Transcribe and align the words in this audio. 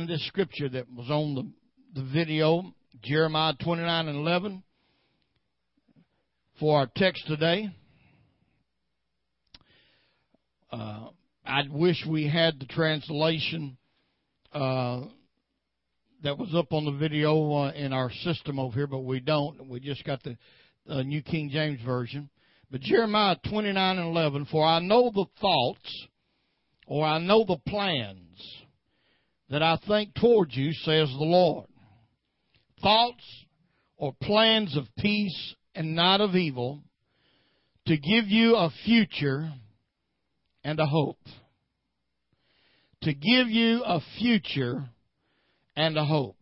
reading 0.00 0.14
this 0.14 0.26
scripture 0.26 0.68
that 0.68 0.90
was 0.94 1.10
on 1.10 1.34
the, 1.34 2.00
the 2.00 2.06
video, 2.12 2.62
Jeremiah 3.02 3.54
29 3.62 4.08
and 4.08 4.16
11, 4.16 4.62
for 6.58 6.78
our 6.78 6.88
text 6.96 7.26
today. 7.26 7.68
Uh, 10.72 11.08
I 11.44 11.62
wish 11.70 11.96
we 12.08 12.28
had 12.28 12.58
the 12.58 12.66
translation 12.66 13.76
uh, 14.52 15.02
that 16.22 16.38
was 16.38 16.54
up 16.54 16.72
on 16.72 16.84
the 16.86 16.92
video 16.92 17.52
uh, 17.52 17.72
in 17.72 17.92
our 17.92 18.10
system 18.22 18.58
over 18.58 18.74
here, 18.74 18.86
but 18.86 19.00
we 19.00 19.20
don't. 19.20 19.68
We 19.68 19.80
just 19.80 20.04
got 20.04 20.22
the 20.22 20.36
uh, 20.88 21.02
New 21.02 21.22
King 21.22 21.50
James 21.50 21.80
Version. 21.84 22.30
But 22.70 22.80
Jeremiah 22.80 23.36
29 23.50 23.98
and 23.98 24.08
11, 24.08 24.46
For 24.50 24.64
I 24.64 24.78
know 24.78 25.10
the 25.12 25.26
thoughts, 25.40 26.06
or 26.86 27.04
I 27.04 27.18
know 27.18 27.44
the 27.44 27.58
plans 27.68 28.38
that 29.50 29.62
I 29.62 29.78
think 29.86 30.14
towards 30.14 30.56
you, 30.56 30.72
says 30.72 31.08
the 31.08 31.24
Lord. 31.24 31.66
Thoughts 32.80 33.24
or 33.96 34.14
plans 34.22 34.76
of 34.76 34.84
peace 34.98 35.54
and 35.74 35.94
not 35.94 36.20
of 36.20 36.34
evil, 36.34 36.82
to 37.86 37.96
give 37.96 38.28
you 38.28 38.56
a 38.56 38.70
future 38.84 39.52
and 40.64 40.78
a 40.78 40.86
hope. 40.86 41.18
To 43.02 43.12
give 43.12 43.48
you 43.48 43.82
a 43.84 44.00
future 44.18 44.88
and 45.76 45.96
a 45.96 46.04
hope. 46.04 46.36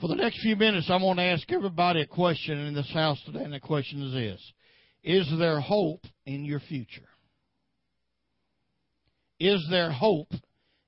For 0.00 0.08
the 0.08 0.14
next 0.16 0.40
few 0.40 0.56
minutes, 0.56 0.88
I 0.90 0.96
want 0.96 1.18
to 1.18 1.24
ask 1.24 1.50
everybody 1.52 2.00
a 2.00 2.06
question 2.06 2.58
in 2.58 2.74
this 2.74 2.90
house 2.92 3.20
today, 3.24 3.44
and 3.44 3.52
the 3.52 3.60
question 3.60 4.02
is 4.02 4.12
this 4.12 4.52
Is 5.04 5.38
there 5.38 5.60
hope 5.60 6.04
in 6.24 6.44
your 6.44 6.60
future? 6.60 7.08
Is 9.38 9.64
there 9.70 9.90
hope 9.90 10.32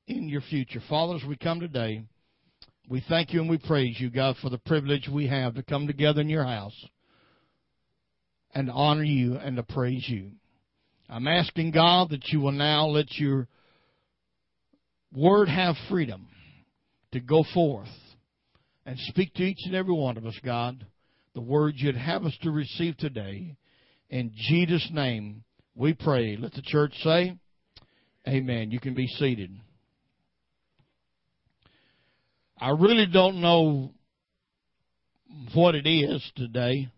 in 0.06 0.28
your 0.28 0.40
future? 0.42 0.80
Father, 0.88 1.16
as 1.16 1.24
we 1.24 1.36
come 1.36 1.60
today, 1.60 2.04
we 2.88 3.02
thank 3.08 3.32
you 3.32 3.40
and 3.40 3.48
we 3.48 3.58
praise 3.58 3.98
you, 3.98 4.10
God, 4.10 4.36
for 4.42 4.50
the 4.50 4.58
privilege 4.58 5.08
we 5.10 5.26
have 5.28 5.54
to 5.54 5.62
come 5.62 5.86
together 5.86 6.20
in 6.20 6.28
your 6.28 6.44
house 6.44 6.78
and 8.54 8.70
honor 8.70 9.04
you 9.04 9.36
and 9.36 9.56
to 9.56 9.62
praise 9.62 10.04
you. 10.08 10.32
I'm 11.08 11.28
asking 11.28 11.72
God 11.72 12.10
that 12.10 12.28
you 12.28 12.40
will 12.40 12.52
now 12.52 12.86
let 12.86 13.12
your 13.18 13.48
word 15.14 15.48
have 15.48 15.76
freedom 15.88 16.28
to 17.12 17.20
go 17.20 17.44
forth 17.54 17.88
and 18.86 18.98
speak 18.98 19.34
to 19.34 19.42
each 19.42 19.60
and 19.64 19.74
every 19.74 19.94
one 19.94 20.16
of 20.16 20.26
us, 20.26 20.38
God, 20.44 20.86
the 21.34 21.40
words 21.40 21.76
you'd 21.80 21.96
have 21.96 22.24
us 22.24 22.36
to 22.42 22.50
receive 22.50 22.96
today. 22.96 23.56
In 24.10 24.32
Jesus' 24.34 24.88
name, 24.92 25.44
we 25.74 25.94
pray. 25.94 26.36
Let 26.36 26.52
the 26.52 26.62
church 26.62 26.92
say, 27.02 27.36
Amen. 28.26 28.70
You 28.70 28.80
can 28.80 28.94
be 28.94 29.06
seated. 29.06 29.50
I 32.64 32.70
really 32.70 33.04
don't 33.04 33.42
know 33.42 33.92
what 35.52 35.74
it 35.74 35.86
is 35.86 36.24
today, 36.34 36.88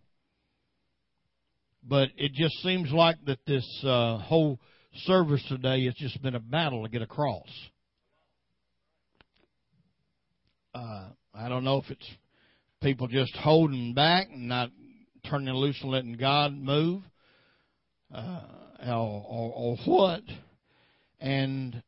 but 1.83 2.11
it 2.17 2.35
just 2.35 2.55
seems 2.63 2.93
like 2.93 3.17
that 3.25 3.41
this 3.49 3.67
uh, 3.83 4.19
whole 4.19 4.61
service 5.07 5.43
today 5.49 5.87
has 5.87 5.95
just 5.95 6.23
been 6.23 6.37
a 6.37 6.39
battle 6.39 6.85
to 6.85 6.89
get 6.89 7.03
across. 7.03 7.49
Uh, 10.73 11.09
I 11.35 11.49
don't 11.49 11.65
know 11.65 11.79
if 11.79 11.91
it's 11.91 12.11
people 12.81 13.09
just 13.09 13.35
holding 13.35 13.93
back 13.93 14.29
and 14.33 14.47
not 14.47 14.71
turning 15.29 15.53
loose 15.53 15.81
and 15.83 15.91
letting 15.91 16.17
God 16.17 16.53
move, 16.53 17.03
uh, 18.15 18.41
or, 18.87 19.25
or, 19.29 19.53
or 19.53 19.77
what. 19.85 20.23
And 21.19 21.83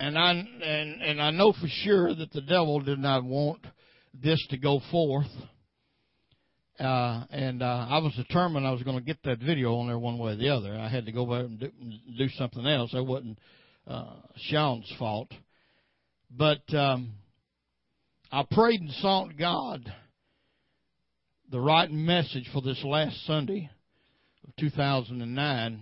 and 0.00 0.18
I 0.18 0.30
and 0.30 1.02
and 1.02 1.22
I 1.22 1.30
know 1.30 1.52
for 1.52 1.68
sure 1.68 2.14
that 2.14 2.32
the 2.32 2.40
devil 2.40 2.80
did 2.80 2.98
not 2.98 3.22
want 3.22 3.60
this 4.14 4.44
to 4.50 4.56
go 4.56 4.80
forth. 4.90 5.26
Uh, 6.78 7.24
and 7.28 7.62
uh, 7.62 7.86
I 7.90 7.98
was 7.98 8.14
determined 8.16 8.66
I 8.66 8.72
was 8.72 8.82
going 8.82 8.98
to 8.98 9.04
get 9.04 9.22
that 9.24 9.38
video 9.38 9.74
on 9.74 9.88
there 9.88 9.98
one 9.98 10.16
way 10.16 10.32
or 10.32 10.36
the 10.36 10.48
other. 10.48 10.74
I 10.74 10.88
had 10.88 11.04
to 11.04 11.12
go 11.12 11.26
back 11.26 11.44
and 11.44 11.60
do, 11.60 11.70
do 12.16 12.28
something 12.30 12.66
else. 12.66 12.92
That 12.92 13.04
wasn't 13.04 13.38
uh, 13.86 14.14
Sean's 14.48 14.90
fault, 14.98 15.30
but 16.30 16.62
um, 16.72 17.12
I 18.32 18.46
prayed 18.50 18.80
and 18.80 18.90
sought 18.92 19.36
God 19.38 19.92
the 21.50 21.60
right 21.60 21.90
message 21.90 22.48
for 22.50 22.62
this 22.62 22.82
last 22.82 23.26
Sunday 23.26 23.68
of 24.48 24.56
2009, 24.56 25.80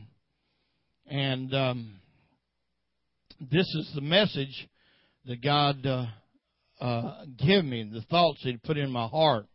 and 1.07 1.55
um, 1.55 1.98
this 3.41 3.67
is 3.75 3.91
the 3.95 4.01
message 4.01 4.69
that 5.27 5.43
God 5.43 5.87
uh, 5.87 6.07
uh, 6.81 7.25
gave 7.37 7.65
me, 7.65 7.89
the 7.93 8.03
thoughts 8.03 8.41
He 8.43 8.57
put 8.57 8.77
in 8.77 8.91
my 8.91 9.07
heart, 9.07 9.47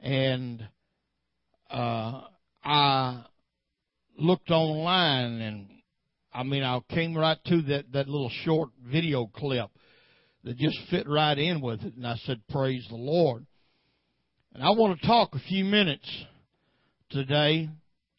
and 0.00 0.66
uh, 1.70 2.22
I 2.64 3.24
looked 4.18 4.50
online, 4.50 5.40
and 5.40 5.68
I 6.32 6.42
mean, 6.44 6.62
I 6.62 6.80
came 6.90 7.16
right 7.16 7.38
to 7.46 7.62
that 7.62 7.92
that 7.92 8.08
little 8.08 8.30
short 8.44 8.70
video 8.84 9.26
clip 9.26 9.70
that 10.44 10.56
just 10.56 10.78
fit 10.90 11.08
right 11.08 11.38
in 11.38 11.60
with 11.60 11.82
it. 11.82 11.94
And 11.94 12.06
I 12.06 12.16
said, 12.24 12.42
Praise 12.48 12.86
the 12.88 12.96
Lord. 12.96 13.46
And 14.54 14.62
I 14.62 14.70
want 14.70 15.00
to 15.00 15.06
talk 15.06 15.34
a 15.34 15.38
few 15.38 15.64
minutes 15.64 16.08
today. 17.10 17.70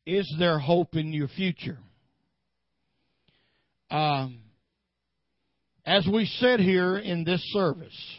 Is 0.06 0.34
there 0.40 0.60
hope 0.60 0.96
in 0.96 1.14
your 1.14 1.28
future? 1.30 1.78
Um, 3.90 4.43
as 5.86 6.08
we 6.12 6.26
sit 6.26 6.60
here 6.60 6.98
in 6.98 7.24
this 7.24 7.42
service, 7.52 8.16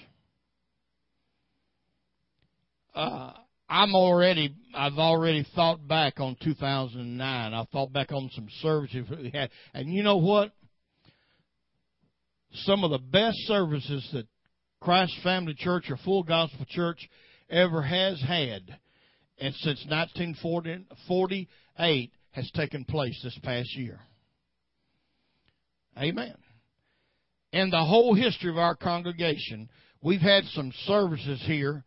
uh, 2.95 3.33
I'm 3.69 3.95
already, 3.95 4.55
I've 4.75 4.99
already 4.99 5.47
thought 5.55 5.87
back 5.87 6.21
on 6.21 6.37
2009. 6.43 7.55
I 7.55 7.65
thought 7.73 7.93
back 7.93 8.13
on 8.13 8.31
some 8.35 8.49
services 8.61 9.07
we 9.11 9.31
had. 9.31 9.51
And 9.73 9.93
you 9.93 10.03
know 10.03 10.19
what? 10.19 10.53
some 12.55 12.85
of 12.85 12.91
the 12.91 12.99
best 12.99 13.39
services 13.47 14.07
that 14.13 14.27
Christ 14.81 15.15
Family 15.23 15.55
Church 15.55 15.91
or 15.91 15.97
Full 15.99 16.23
Gospel 16.23 16.65
Church 16.69 17.09
ever 17.51 17.83
has 17.83 18.19
had, 18.21 18.63
and 19.39 19.55
since 19.55 19.85
1948 19.89 22.13
has 22.31 22.51
taken 22.55 22.85
place 22.85 23.19
this 23.23 23.39
past 23.43 23.77
year. 23.77 24.01
Amen. 25.99 26.35
In 27.55 27.71
the 27.71 27.85
whole 27.85 28.15
history 28.15 28.51
of 28.51 28.59
our 28.59 28.75
congregation, 28.75 29.69
we've 30.03 30.21
had 30.21 30.43
some 30.55 30.73
services 30.87 31.41
here. 31.47 31.85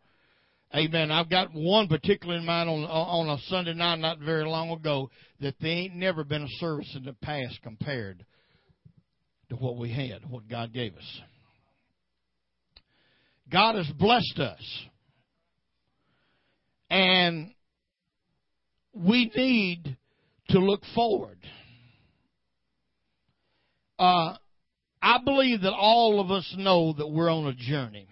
Amen. 0.74 1.10
I've 1.10 1.28
got 1.28 1.52
one 1.52 1.88
particular 1.88 2.36
in 2.36 2.46
mind 2.46 2.70
on 2.70 2.84
on 2.84 3.28
a 3.28 3.38
Sunday 3.48 3.74
night 3.74 3.98
not 3.98 4.18
very 4.18 4.46
long 4.46 4.70
ago 4.70 5.10
that 5.40 5.56
there 5.60 5.70
ain't 5.70 5.94
never 5.94 6.24
been 6.24 6.44
a 6.44 6.48
service 6.58 6.90
in 6.96 7.04
the 7.04 7.12
past 7.12 7.60
compared 7.62 8.24
to 9.50 9.56
what 9.56 9.76
we 9.76 9.92
had, 9.92 10.24
what 10.30 10.48
God 10.48 10.72
gave 10.72 10.96
us. 10.96 11.20
God 13.52 13.74
has 13.74 13.88
blessed 13.88 14.38
us. 14.38 14.84
And 16.88 17.52
we 18.94 19.30
need 19.36 19.98
to 20.48 20.60
look 20.60 20.80
forward. 20.94 21.38
Uh, 23.98 24.36
I 25.00 25.18
believe 25.24 25.62
that 25.62 25.72
all 25.72 26.20
of 26.20 26.30
us 26.30 26.54
know 26.56 26.92
that 26.94 27.08
we're 27.08 27.30
on 27.30 27.46
a 27.46 27.54
journey. 27.54 28.08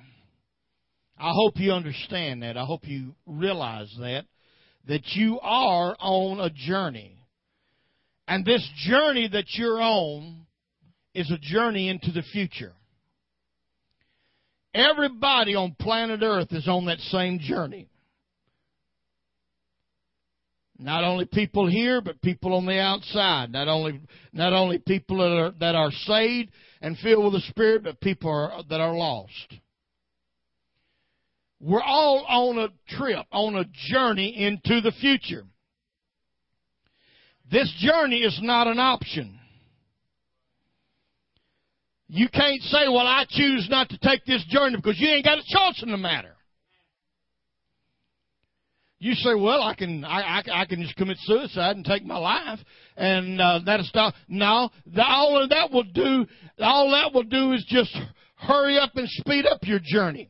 I 1.18 1.32
hope 1.32 1.54
you 1.56 1.72
understand 1.72 2.42
that. 2.42 2.56
I 2.56 2.64
hope 2.64 2.86
you 2.86 3.14
realize 3.26 3.92
that. 3.98 4.26
That 4.86 5.04
you 5.14 5.40
are 5.40 5.96
on 5.98 6.40
a 6.40 6.50
journey. 6.50 7.16
And 8.28 8.44
this 8.44 8.68
journey 8.86 9.28
that 9.32 9.46
you're 9.54 9.80
on 9.80 10.46
is 11.14 11.30
a 11.30 11.38
journey 11.38 11.88
into 11.88 12.12
the 12.12 12.22
future. 12.22 12.72
Everybody 14.74 15.54
on 15.54 15.74
planet 15.80 16.20
Earth 16.22 16.52
is 16.52 16.68
on 16.68 16.86
that 16.86 16.98
same 16.98 17.38
journey. 17.38 17.88
Not 20.78 21.04
only 21.04 21.24
people 21.24 21.66
here, 21.66 22.02
but 22.02 22.20
people 22.20 22.54
on 22.54 22.66
the 22.66 22.78
outside. 22.78 23.50
Not 23.50 23.68
only 23.68 24.00
not 24.32 24.52
only 24.52 24.78
people 24.78 25.16
that 25.18 25.30
are 25.30 25.52
that 25.60 25.74
are 25.74 25.90
saved 25.90 26.50
and 26.80 26.96
filled 26.98 27.24
with 27.24 27.42
the 27.42 27.48
Spirit, 27.48 27.84
but 27.84 28.00
people 28.00 28.30
are, 28.30 28.62
that 28.68 28.80
are 28.80 28.94
lost. 28.94 29.54
We're 31.60 31.82
all 31.82 32.24
on 32.28 32.58
a 32.58 32.68
trip, 32.96 33.26
on 33.32 33.56
a 33.56 33.64
journey 33.90 34.44
into 34.44 34.80
the 34.80 34.92
future. 35.00 35.44
This 37.50 37.72
journey 37.78 38.18
is 38.18 38.38
not 38.42 38.66
an 38.66 38.78
option. 38.78 39.38
You 42.08 42.28
can't 42.28 42.62
say, 42.62 42.88
well, 42.88 43.06
I 43.06 43.24
choose 43.28 43.66
not 43.70 43.88
to 43.88 43.98
take 43.98 44.24
this 44.24 44.44
journey 44.48 44.76
because 44.76 44.98
you 45.00 45.08
ain't 45.08 45.24
got 45.24 45.38
a 45.38 45.42
choice 45.42 45.82
in 45.82 45.90
the 45.90 45.96
matter. 45.96 46.35
You 49.06 49.14
say, 49.14 49.34
well, 49.36 49.62
I 49.62 49.76
can, 49.76 50.04
I, 50.04 50.20
I, 50.20 50.62
I 50.62 50.64
can 50.64 50.82
just 50.82 50.96
commit 50.96 51.16
suicide 51.20 51.76
and 51.76 51.84
take 51.84 52.04
my 52.04 52.18
life, 52.18 52.58
and 52.96 53.40
uh, 53.40 53.60
that'll 53.64 53.86
stop. 53.86 54.14
No, 54.26 54.68
the, 54.84 55.04
all 55.04 55.40
of 55.40 55.50
that 55.50 55.70
will 55.70 55.84
do, 55.84 56.26
all 56.58 56.90
that 56.90 57.14
will 57.14 57.22
do 57.22 57.52
is 57.52 57.64
just 57.68 57.96
hurry 58.34 58.76
up 58.76 58.96
and 58.96 59.08
speed 59.08 59.46
up 59.46 59.60
your 59.62 59.78
journey. 59.80 60.28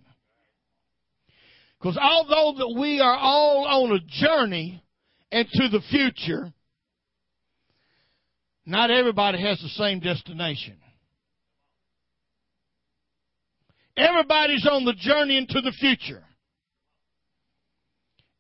Because 1.80 1.96
although 1.96 2.58
that 2.58 2.78
we 2.78 3.00
are 3.00 3.16
all 3.16 3.64
on 3.66 3.96
a 3.96 4.00
journey 4.22 4.84
into 5.32 5.70
the 5.70 5.80
future, 5.88 6.52
not 8.66 8.90
everybody 8.90 9.40
has 9.40 9.58
the 9.58 9.70
same 9.70 10.00
destination. 10.00 10.76
Everybody's 13.96 14.68
on 14.70 14.84
the 14.84 14.92
journey 14.92 15.38
into 15.38 15.62
the 15.62 15.72
future. 15.72 16.25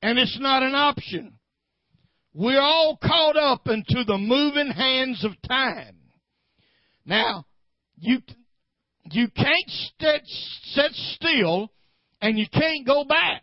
And 0.02 0.18
it's 0.18 0.38
not 0.40 0.62
an 0.62 0.74
option. 0.74 1.38
We're 2.34 2.60
all 2.60 2.98
caught 3.02 3.36
up 3.36 3.66
into 3.66 4.04
the 4.04 4.18
moving 4.18 4.68
hands 4.68 5.24
of 5.24 5.32
time. 5.48 5.96
Now, 7.06 7.46
you, 7.98 8.18
you 9.10 9.28
can't 9.28 9.70
sit, 9.98 10.22
sit 10.64 10.92
still 10.92 11.70
and 12.20 12.38
you 12.38 12.46
can't 12.52 12.86
go 12.86 13.04
back. 13.04 13.42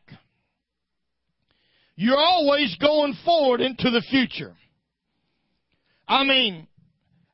You're 1.95 2.17
always 2.17 2.75
going 2.79 3.15
forward 3.25 3.61
into 3.61 3.89
the 3.89 4.03
future. 4.09 4.55
I 6.07 6.23
mean, 6.23 6.67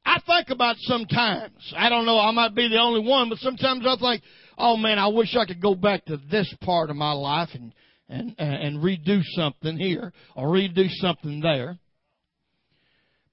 I 0.05 0.19
think 0.25 0.49
about 0.49 0.77
sometimes, 0.79 1.73
I 1.75 1.89
don't 1.89 2.05
know, 2.05 2.19
I 2.19 2.31
might 2.31 2.55
be 2.55 2.67
the 2.67 2.79
only 2.79 3.05
one, 3.07 3.29
but 3.29 3.39
sometimes 3.39 3.85
I 3.85 3.95
think, 3.97 4.23
oh 4.57 4.77
man, 4.77 4.97
I 4.97 5.07
wish 5.07 5.35
I 5.35 5.45
could 5.45 5.61
go 5.61 5.75
back 5.75 6.05
to 6.05 6.17
this 6.31 6.53
part 6.61 6.89
of 6.89 6.95
my 6.95 7.11
life 7.11 7.49
and, 7.53 7.73
and, 8.09 8.35
and 8.37 8.79
redo 8.79 9.21
something 9.35 9.77
here 9.77 10.11
or 10.35 10.47
redo 10.47 10.89
something 10.89 11.39
there. 11.39 11.77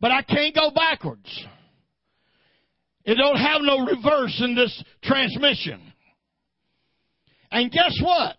But 0.01 0.11
I 0.11 0.23
can't 0.23 0.55
go 0.55 0.71
backwards. 0.71 1.47
It 3.05 3.15
don't 3.15 3.37
have 3.37 3.63
no 3.63 3.87
reverse 3.87 4.41
in 4.45 4.55
this 4.55 4.85
transmission. 5.03 5.81
And 7.51 7.71
guess 7.71 7.99
what? 8.03 8.37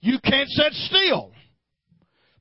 You 0.00 0.18
can't 0.22 0.48
sit 0.48 0.72
still. 0.72 1.32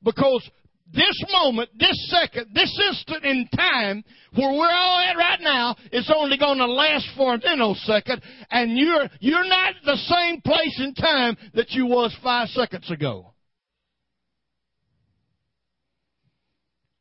Because 0.03 0.47
this 0.93 1.23
moment, 1.31 1.69
this 1.77 2.09
second, 2.09 2.47
this 2.53 2.79
instant 2.87 3.23
in 3.25 3.47
time 3.55 4.03
where 4.35 4.51
we're 4.51 4.71
all 4.71 4.99
at 4.99 5.17
right 5.17 5.39
now 5.41 5.75
is 5.91 6.11
only 6.15 6.37
going 6.37 6.57
to 6.57 6.65
last 6.65 7.07
for 7.15 7.35
a 7.35 7.39
nanosecond, 7.39 8.21
and 8.49 8.77
you're 8.77 9.07
you're 9.19 9.47
not 9.47 9.75
the 9.85 9.95
same 9.95 10.41
place 10.41 10.79
in 10.79 10.93
time 10.93 11.37
that 11.53 11.71
you 11.71 11.85
was 11.85 12.15
five 12.23 12.49
seconds 12.49 12.89
ago. 12.91 13.33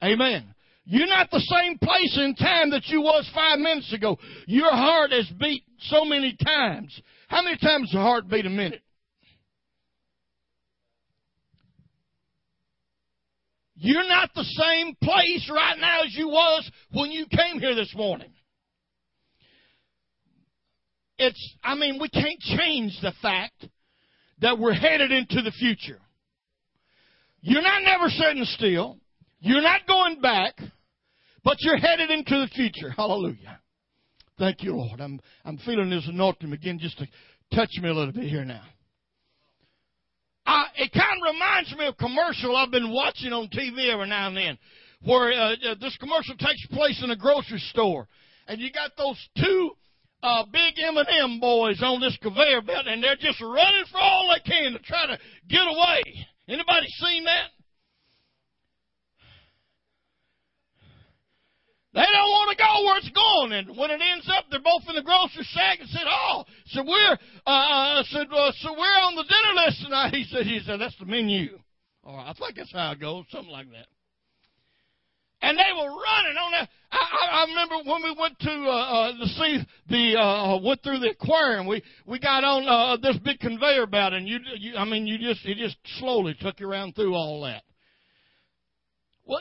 Amen. 0.02 0.54
You're 0.84 1.06
not 1.06 1.30
the 1.30 1.40
same 1.40 1.78
place 1.78 2.18
in 2.18 2.34
time 2.34 2.70
that 2.70 2.86
you 2.86 3.00
was 3.00 3.30
five 3.34 3.58
minutes 3.58 3.92
ago. 3.92 4.18
Your 4.46 4.70
heart 4.70 5.12
has 5.12 5.30
beat 5.38 5.62
so 5.82 6.04
many 6.04 6.36
times. 6.42 6.98
How 7.28 7.42
many 7.42 7.58
times 7.58 7.90
does 7.90 7.98
a 7.98 8.02
heart 8.02 8.28
beat 8.28 8.46
a 8.46 8.50
minute? 8.50 8.82
You're 13.82 14.06
not 14.06 14.28
the 14.34 14.44
same 14.44 14.94
place 15.02 15.50
right 15.50 15.78
now 15.80 16.02
as 16.04 16.14
you 16.14 16.28
was 16.28 16.70
when 16.92 17.10
you 17.10 17.24
came 17.34 17.60
here 17.60 17.74
this 17.74 17.90
morning. 17.96 18.30
It's, 21.16 21.54
I 21.64 21.76
mean, 21.76 21.98
we 21.98 22.10
can't 22.10 22.38
change 22.40 22.98
the 23.00 23.14
fact 23.22 23.66
that 24.42 24.58
we're 24.58 24.74
headed 24.74 25.12
into 25.12 25.40
the 25.40 25.50
future. 25.52 25.98
You're 27.40 27.62
not 27.62 27.82
never 27.82 28.10
sitting 28.10 28.44
still. 28.44 28.98
You're 29.38 29.62
not 29.62 29.86
going 29.86 30.20
back, 30.20 30.58
but 31.42 31.56
you're 31.60 31.78
headed 31.78 32.10
into 32.10 32.38
the 32.38 32.48
future. 32.54 32.90
Hallelujah. 32.94 33.60
Thank 34.38 34.62
you, 34.62 34.76
Lord. 34.76 35.00
I'm, 35.00 35.20
I'm 35.46 35.56
feeling 35.56 35.88
this 35.88 36.06
anointing 36.06 36.52
again 36.52 36.78
just 36.78 36.98
to 36.98 37.06
touch 37.54 37.70
me 37.80 37.88
a 37.88 37.94
little 37.94 38.12
bit 38.12 38.24
here 38.24 38.44
now. 38.44 38.62
I, 40.44 40.66
it 40.76 40.92
kind 40.92 41.09
reminds 41.32 41.74
me 41.76 41.86
of 41.86 41.96
commercial 41.96 42.56
I've 42.56 42.70
been 42.70 42.92
watching 42.92 43.32
on 43.32 43.48
TV 43.48 43.92
every 43.92 44.08
now 44.08 44.28
and 44.28 44.36
then, 44.36 44.58
where 45.02 45.32
uh, 45.32 45.52
uh, 45.52 45.74
this 45.80 45.96
commercial 45.98 46.36
takes 46.36 46.66
place 46.68 47.00
in 47.02 47.10
a 47.10 47.16
grocery 47.16 47.58
store, 47.70 48.08
and 48.46 48.60
you 48.60 48.70
got 48.72 48.92
those 48.96 49.18
two 49.36 49.70
uh, 50.22 50.44
big 50.52 50.74
M&M 50.78 51.40
boys 51.40 51.80
on 51.82 52.00
this 52.00 52.16
conveyor 52.22 52.62
belt, 52.62 52.86
and 52.86 53.02
they're 53.02 53.16
just 53.16 53.40
running 53.40 53.84
for 53.90 53.98
all 53.98 54.34
they 54.34 54.50
can 54.50 54.72
to 54.72 54.78
try 54.80 55.06
to 55.06 55.18
get 55.48 55.62
away. 55.66 56.02
Anybody 56.48 56.86
seen 56.88 57.24
that? 57.24 57.48
They 61.92 62.06
don't 62.06 62.30
want 62.30 62.54
to 62.54 62.62
go 62.62 62.70
where 62.86 62.98
it's 62.98 63.10
going, 63.10 63.50
and 63.52 63.76
when 63.76 63.90
it 63.90 64.00
ends 64.00 64.30
up, 64.30 64.44
they're 64.50 64.62
both 64.62 64.86
in 64.88 64.94
the 64.94 65.02
grocery 65.02 65.42
sack 65.50 65.80
and 65.80 65.88
said, 65.88 66.06
"Oh, 66.06 66.44
so 66.66 66.84
we're 66.86 67.18
uh, 67.46 67.50
uh 67.50 68.02
said 68.04 68.26
uh, 68.30 68.52
so 68.62 68.72
we're 68.72 69.00
on 69.02 69.16
the 69.16 69.24
dinner 69.24 69.54
list 69.66 69.82
tonight." 69.82 70.14
He 70.14 70.24
said, 70.30 70.46
"He 70.46 70.60
said 70.64 70.80
that's 70.80 70.96
the 70.98 71.06
menu." 71.06 71.58
Or 72.04 72.18
I 72.18 72.32
think 72.38 72.56
that's 72.56 72.72
how 72.72 72.92
it 72.92 73.00
goes, 73.00 73.24
something 73.30 73.50
like 73.50 73.70
that. 73.70 73.86
And 75.42 75.56
they 75.58 75.72
were 75.74 75.88
running 75.88 76.36
on 76.36 76.52
that. 76.52 76.68
I, 76.92 77.28
I, 77.32 77.46
remember 77.48 77.90
when 77.90 78.02
we 78.02 78.14
went 78.18 78.38
to 78.40 78.50
uh, 78.50 79.10
uh, 79.10 79.12
to 79.18 79.26
see 79.26 79.58
the 79.88 80.20
uh, 80.20 80.60
went 80.60 80.82
through 80.82 80.98
the 81.00 81.10
aquarium. 81.10 81.66
We 81.66 81.82
we 82.06 82.18
got 82.18 82.44
on 82.44 82.68
uh, 82.68 82.96
this 83.00 83.16
big 83.24 83.40
conveyor 83.40 83.86
belt, 83.86 84.12
and 84.12 84.28
you, 84.28 84.38
you 84.58 84.76
I 84.76 84.84
mean, 84.84 85.06
you 85.06 85.18
just 85.18 85.44
it 85.46 85.56
just 85.56 85.76
slowly 85.98 86.36
took 86.40 86.60
you 86.60 86.68
around 86.68 86.94
through 86.94 87.14
all 87.14 87.42
that. 87.42 87.62
Well, 89.24 89.40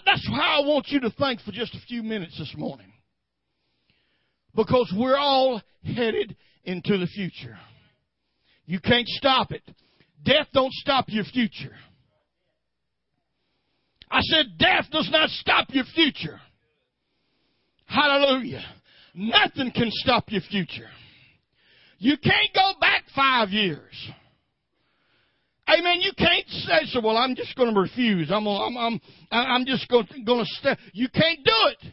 I, 0.00 0.10
that's 0.10 0.26
how 0.28 0.62
I 0.62 0.66
want 0.66 0.88
you 0.88 1.00
to 1.00 1.10
think 1.10 1.40
for 1.40 1.52
just 1.52 1.74
a 1.74 1.80
few 1.86 2.02
minutes 2.02 2.38
this 2.38 2.52
morning. 2.56 2.92
Because 4.54 4.92
we're 4.96 5.16
all 5.16 5.62
headed 5.84 6.36
into 6.64 6.98
the 6.98 7.06
future. 7.06 7.58
You 8.66 8.80
can't 8.80 9.06
stop 9.08 9.52
it. 9.52 9.62
Death 10.24 10.48
don't 10.52 10.72
stop 10.72 11.06
your 11.08 11.24
future. 11.24 11.74
I 14.10 14.20
said 14.22 14.58
death 14.58 14.86
does 14.90 15.08
not 15.10 15.30
stop 15.30 15.68
your 15.70 15.84
future. 15.94 16.40
Hallelujah. 17.86 18.64
Nothing 19.14 19.72
can 19.72 19.90
stop 19.90 20.24
your 20.28 20.42
future. 20.42 20.88
You 21.98 22.16
can't 22.16 22.54
go 22.54 22.72
back 22.80 23.04
five 23.14 23.50
years. 23.50 23.92
Amen. 25.72 26.00
You 26.00 26.12
can't 26.16 26.48
say 26.48 26.86
so. 26.86 27.00
Well, 27.00 27.16
I'm 27.16 27.36
just 27.36 27.54
going 27.56 27.72
to 27.72 27.80
refuse. 27.80 28.30
I'm 28.30 28.46
I'm 28.46 28.76
I'm 28.76 29.00
I'm 29.30 29.66
just 29.66 29.88
going 29.88 30.06
to 30.06 30.44
stay. 30.44 30.76
You 30.92 31.08
can't 31.08 31.44
do 31.44 31.52
it. 31.68 31.92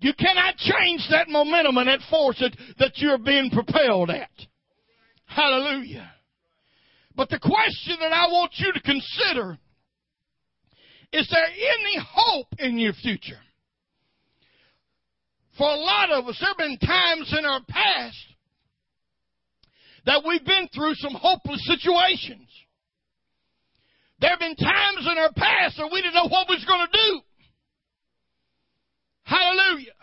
You 0.00 0.14
cannot 0.14 0.56
change 0.56 1.06
that 1.10 1.28
momentum 1.28 1.76
and 1.76 1.88
that 1.88 2.00
force 2.08 2.38
that, 2.40 2.56
that 2.78 2.92
you're 2.96 3.18
being 3.18 3.50
propelled 3.50 4.08
at. 4.08 4.30
Hallelujah. 5.26 6.10
But 7.14 7.28
the 7.28 7.38
question 7.38 7.96
that 8.00 8.12
I 8.12 8.26
want 8.28 8.52
you 8.56 8.72
to 8.72 8.80
consider 8.80 9.58
is 11.12 11.28
there 11.30 11.44
any 11.44 12.06
hope 12.08 12.46
in 12.58 12.78
your 12.78 12.92
future? 12.94 13.40
For 15.58 15.68
a 15.68 15.76
lot 15.76 16.10
of 16.12 16.26
us, 16.28 16.38
there 16.40 16.48
have 16.48 16.56
been 16.56 16.78
times 16.78 17.34
in 17.36 17.44
our 17.44 17.60
past 17.68 18.16
that 20.06 20.22
we've 20.26 20.44
been 20.44 20.68
through 20.74 20.94
some 20.96 21.14
hopeless 21.14 21.64
situations. 21.66 22.48
There 24.20 24.30
have 24.30 24.38
been 24.38 24.56
times 24.56 25.08
in 25.10 25.16
our 25.16 25.32
past 25.32 25.76
that 25.78 25.88
we 25.90 26.02
didn't 26.02 26.14
know 26.14 26.28
what 26.28 26.48
we 26.48 26.56
was 26.56 26.64
going 26.64 26.86
to 26.86 26.92
do. 26.92 27.20
Hallelujah. 29.24 29.96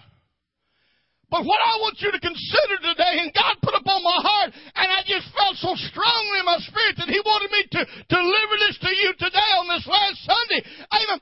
But 1.29 1.43
what 1.43 1.59
I 1.59 1.75
want 1.83 1.99
you 1.99 2.09
to 2.09 2.23
consider 2.23 2.75
today, 2.81 3.19
and 3.19 3.35
God 3.35 3.59
put 3.61 3.75
upon 3.75 3.99
my 3.99 4.19
heart, 4.23 4.55
and 4.55 4.87
I 4.87 5.03
just 5.03 5.27
felt 5.35 5.59
so 5.59 5.75
strongly 5.91 6.39
in 6.39 6.47
my 6.47 6.57
spirit 6.63 6.95
that 6.97 7.11
He 7.11 7.19
wanted 7.19 7.51
me 7.51 7.61
to 7.77 7.81
deliver 8.07 8.55
this 8.63 8.79
to 8.79 8.91
you 8.95 9.11
today 9.19 9.49
on 9.59 9.67
this 9.67 9.85
last 9.85 10.17
Sunday. 10.23 10.63
Amen. 10.87 11.19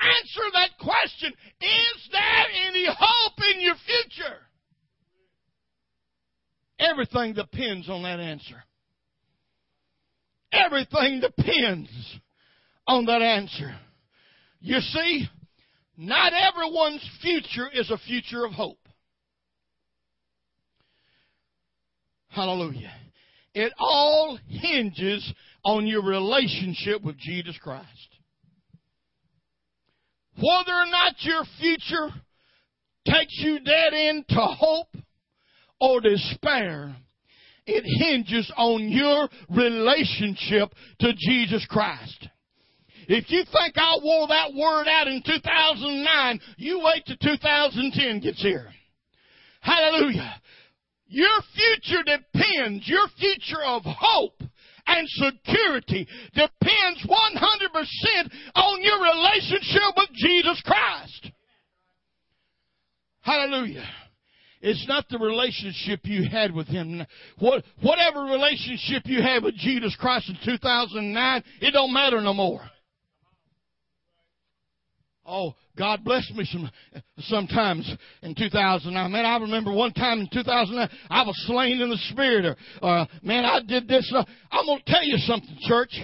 Answer 0.00 0.46
that 0.56 0.72
question. 0.80 1.30
Is 1.60 1.98
there 2.10 2.46
any 2.66 2.88
hope 2.88 3.38
in 3.54 3.60
your 3.60 3.76
future? 3.84 4.40
Everything 6.78 7.34
depends 7.34 7.88
on 7.88 8.02
that 8.02 8.20
answer. 8.20 8.62
Everything 10.52 11.20
depends 11.20 11.88
on 12.86 13.06
that 13.06 13.22
answer. 13.22 13.74
You 14.60 14.80
see, 14.80 15.26
not 15.96 16.32
everyone's 16.32 17.08
future 17.20 17.68
is 17.72 17.90
a 17.90 17.98
future 17.98 18.44
of 18.44 18.52
hope. 18.52 18.78
Hallelujah. 22.28 22.92
It 23.54 23.72
all 23.78 24.38
hinges 24.48 25.32
on 25.64 25.86
your 25.86 26.02
relationship 26.02 27.02
with 27.02 27.18
Jesus 27.18 27.56
Christ. 27.62 27.86
Whether 30.36 30.72
or 30.72 30.86
not 30.86 31.14
your 31.20 31.44
future 31.60 32.08
takes 33.06 33.38
you 33.38 33.60
dead 33.60 33.92
into 33.92 34.40
hope 34.40 34.88
or 35.82 36.00
despair, 36.00 36.94
it 37.66 37.82
hinges 37.84 38.50
on 38.56 38.88
your 38.88 39.28
relationship 39.50 40.72
to 41.00 41.12
Jesus 41.18 41.66
Christ. 41.68 42.28
If 43.08 43.28
you 43.30 43.42
think 43.44 43.74
I 43.76 43.98
wore 44.00 44.28
that 44.28 44.54
word 44.54 44.86
out 44.86 45.08
in 45.08 45.22
2009, 45.26 46.40
you 46.56 46.80
wait 46.84 47.04
till 47.04 47.16
2010 47.16 48.20
gets 48.20 48.40
here. 48.40 48.68
Hallelujah. 49.60 50.40
Your 51.08 51.40
future 51.52 52.04
depends, 52.04 52.88
your 52.88 53.08
future 53.18 53.62
of 53.66 53.82
hope 53.84 54.40
and 54.86 55.08
security 55.08 56.06
depends 56.32 57.06
100% 57.06 58.30
on 58.54 58.82
your 58.82 59.02
relationship 59.02 59.96
with 59.96 60.10
Jesus 60.14 60.62
Christ. 60.64 61.32
Hallelujah. 63.22 63.88
It's 64.62 64.86
not 64.86 65.08
the 65.08 65.18
relationship 65.18 66.00
you 66.04 66.28
had 66.28 66.54
with 66.54 66.68
Him. 66.68 67.04
What, 67.40 67.64
whatever 67.82 68.20
relationship 68.22 69.02
you 69.06 69.20
had 69.20 69.42
with 69.42 69.56
Jesus 69.56 69.96
Christ 69.98 70.28
in 70.28 70.38
2009, 70.44 71.44
it 71.60 71.72
don't 71.72 71.92
matter 71.92 72.20
no 72.20 72.32
more. 72.32 72.60
Oh, 75.26 75.54
God 75.76 76.04
blessed 76.04 76.34
me 76.34 76.44
some 76.44 76.70
sometimes 77.18 77.90
in 78.22 78.34
2009. 78.34 79.10
Man, 79.10 79.24
I 79.24 79.36
remember 79.38 79.72
one 79.72 79.92
time 79.92 80.20
in 80.20 80.28
2009 80.32 80.88
I 81.10 81.22
was 81.22 81.34
slain 81.46 81.80
in 81.80 81.90
the 81.90 81.98
spirit, 82.10 82.44
or, 82.44 82.56
or 82.82 83.06
man, 83.22 83.44
I 83.44 83.60
did 83.66 83.88
this. 83.88 84.12
Uh, 84.14 84.24
I'm 84.50 84.66
going 84.66 84.80
to 84.84 84.92
tell 84.92 85.04
you 85.04 85.16
something, 85.18 85.56
church 85.62 86.00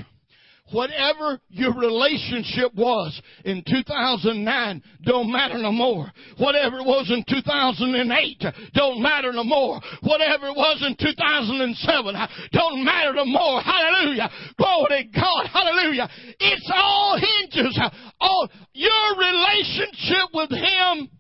whatever 0.73 1.41
your 1.49 1.75
relationship 1.75 2.75
was 2.75 3.21
in 3.45 3.63
2009 3.67 4.83
don't 5.03 5.31
matter 5.31 5.59
no 5.59 5.73
more. 5.73 6.11
Whatever 6.39 6.79
it 6.79 6.87
was 6.87 7.11
in 7.11 7.25
2008 7.29 8.45
don't 8.75 9.03
matter 9.03 9.33
no 9.33 9.45
more. 9.45 9.81
Whatever 10.03 10.49
it 10.49 10.57
was 10.57 10.83
in 10.87 10.97
2007 10.97 12.15
don't 12.53 12.85
matter 12.85 13.13
no 13.15 13.25
more. 13.25 13.61
Hallelujah. 13.61 14.31
Glory 14.57 15.11
to 15.13 15.21
God. 15.21 15.47
Hallelujah. 15.53 16.09
It's 16.39 16.71
all 16.75 17.19
hinges 17.19 17.79
on 18.21 18.49
your 18.73 19.17
relationship 19.17 20.29
with 20.35 20.51
Him 20.51 21.11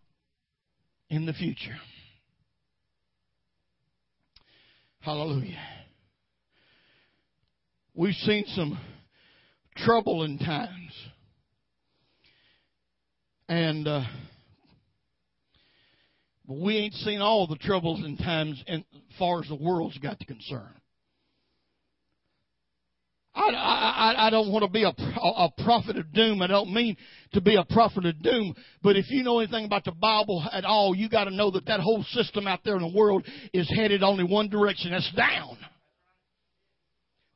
in 1.10 1.26
the 1.26 1.32
future. 1.32 1.76
Hallelujah. 5.00 5.58
We've 7.94 8.14
seen 8.14 8.44
some 8.48 8.78
troubling 9.84 10.38
times. 10.38 10.92
And 13.48 13.88
uh, 13.88 14.04
we 16.46 16.76
ain't 16.76 16.94
seen 16.94 17.20
all 17.20 17.46
the 17.46 17.56
troubles 17.56 18.00
and 18.04 18.18
times 18.18 18.62
as 18.68 18.80
far 19.18 19.40
as 19.40 19.48
the 19.48 19.56
world's 19.56 19.98
got 19.98 20.18
to 20.18 20.26
concern. 20.26 20.68
I, 23.34 23.50
I, 23.50 24.26
I 24.26 24.30
don't 24.30 24.50
want 24.50 24.64
to 24.64 24.70
be 24.70 24.82
a, 24.82 24.88
a 24.88 25.48
prophet 25.62 25.96
of 25.96 26.12
doom. 26.12 26.42
I 26.42 26.48
don't 26.48 26.74
mean 26.74 26.96
to 27.34 27.40
be 27.40 27.56
a 27.56 27.64
prophet 27.64 28.04
of 28.04 28.20
doom. 28.20 28.54
But 28.82 28.96
if 28.96 29.10
you 29.10 29.22
know 29.22 29.38
anything 29.38 29.64
about 29.64 29.84
the 29.84 29.92
Bible 29.92 30.44
at 30.52 30.64
all, 30.64 30.94
you 30.94 31.08
got 31.08 31.24
to 31.24 31.30
know 31.30 31.50
that 31.52 31.66
that 31.66 31.80
whole 31.80 32.02
system 32.10 32.48
out 32.48 32.60
there 32.64 32.76
in 32.76 32.82
the 32.82 32.96
world 32.96 33.24
is 33.52 33.70
headed 33.74 34.02
only 34.02 34.24
one 34.24 34.48
direction. 34.48 34.90
That's 34.90 35.10
down. 35.14 35.56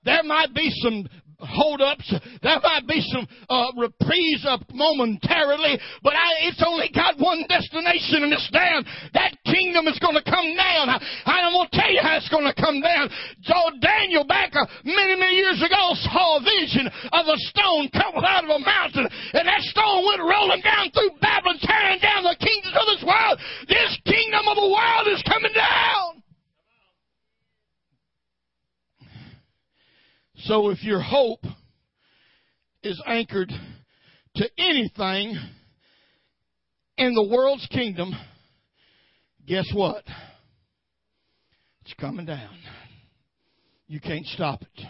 There 0.05 0.25
might 0.25 0.53
be 0.53 0.71
some 0.83 1.07
holdups. 1.43 2.15
There 2.43 2.61
might 2.63 2.87
be 2.87 3.03
some 3.13 3.27
uh, 3.51 3.75
reprise 3.77 4.47
up 4.47 4.63
momentarily, 4.73 5.79
but 6.03 6.15
I, 6.15 6.49
it's 6.49 6.63
only 6.65 6.91
got 6.95 7.19
one 7.19 7.45
destination, 7.49 8.25
and 8.25 8.33
it's 8.33 8.49
down. 8.51 8.87
That 9.15 9.37
kingdom 9.45 9.87
is 9.87 9.99
going 9.99 10.17
to 10.17 10.25
come 10.25 10.55
down. 10.57 10.89
I, 10.89 10.99
I'm 11.27 11.53
going 11.53 11.69
to 11.69 11.77
tell 11.77 11.91
you 11.91 12.01
how 12.03 12.17
it's 12.17 12.31
going 12.31 12.47
to 12.47 12.57
come 12.57 12.81
down. 12.81 13.11
So 13.43 13.55
Daniel, 13.81 14.25
back 14.25 14.55
uh, 14.55 14.67
many, 14.85 15.19
many 15.19 15.37
years 15.37 15.61
ago, 15.61 15.95
saw 16.07 16.39
a 16.39 16.43
vision 16.43 16.87
of 16.87 17.25
a 17.27 17.39
stone 17.51 17.91
coming 17.93 18.25
out 18.25 18.45
of 18.45 18.51
a 18.51 18.61
mountain, 18.63 19.07
and 19.07 19.45
that 19.47 19.63
stone 19.69 20.07
went 20.07 20.23
rolling 20.23 20.63
down 20.63 20.91
through 20.93 21.19
Babylon, 21.21 21.59
tearing 21.61 22.01
down 22.01 22.25
the 22.25 22.37
kingdoms 22.39 22.77
of 22.77 22.87
this 22.87 23.03
world. 23.03 23.37
This 23.69 23.93
kingdom 24.05 24.47
of 24.49 24.57
the 24.57 24.71
world 24.71 25.07
is 25.11 25.23
coming 25.27 25.53
down. 25.55 26.12
So 30.45 30.71
if 30.71 30.83
your 30.83 31.01
hope 31.01 31.45
is 32.83 33.01
anchored 33.07 33.53
to 34.37 34.51
anything 34.59 35.39
in 36.97 37.15
the 37.15 37.29
world's 37.29 37.67
kingdom, 37.67 38.13
guess 39.47 39.71
what? 39.73 40.05
It's 41.83 41.95
coming 41.95 42.27
down. 42.27 42.57
You 43.87 44.01
can't 44.01 44.27
stop 44.27 44.63
it. 44.63 44.87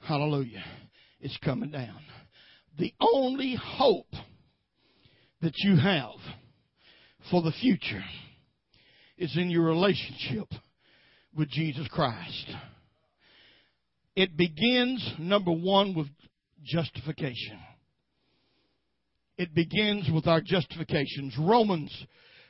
Hallelujah. 0.00 0.64
It's 1.20 1.36
coming 1.38 1.70
down. 1.70 2.00
The 2.78 2.94
only 3.00 3.56
hope 3.60 4.12
that 5.42 5.54
you 5.56 5.76
have 5.76 6.14
for 7.30 7.42
the 7.42 7.52
future 7.60 8.04
is 9.16 9.36
in 9.36 9.50
your 9.50 9.64
relationship 9.64 10.48
with 11.34 11.50
Jesus 11.50 11.88
Christ. 11.88 12.54
It 14.18 14.36
begins, 14.36 15.14
number 15.20 15.52
one, 15.52 15.94
with 15.94 16.08
justification. 16.64 17.56
It 19.36 19.54
begins 19.54 20.10
with 20.12 20.26
our 20.26 20.40
justifications. 20.40 21.36
Romans 21.38 21.92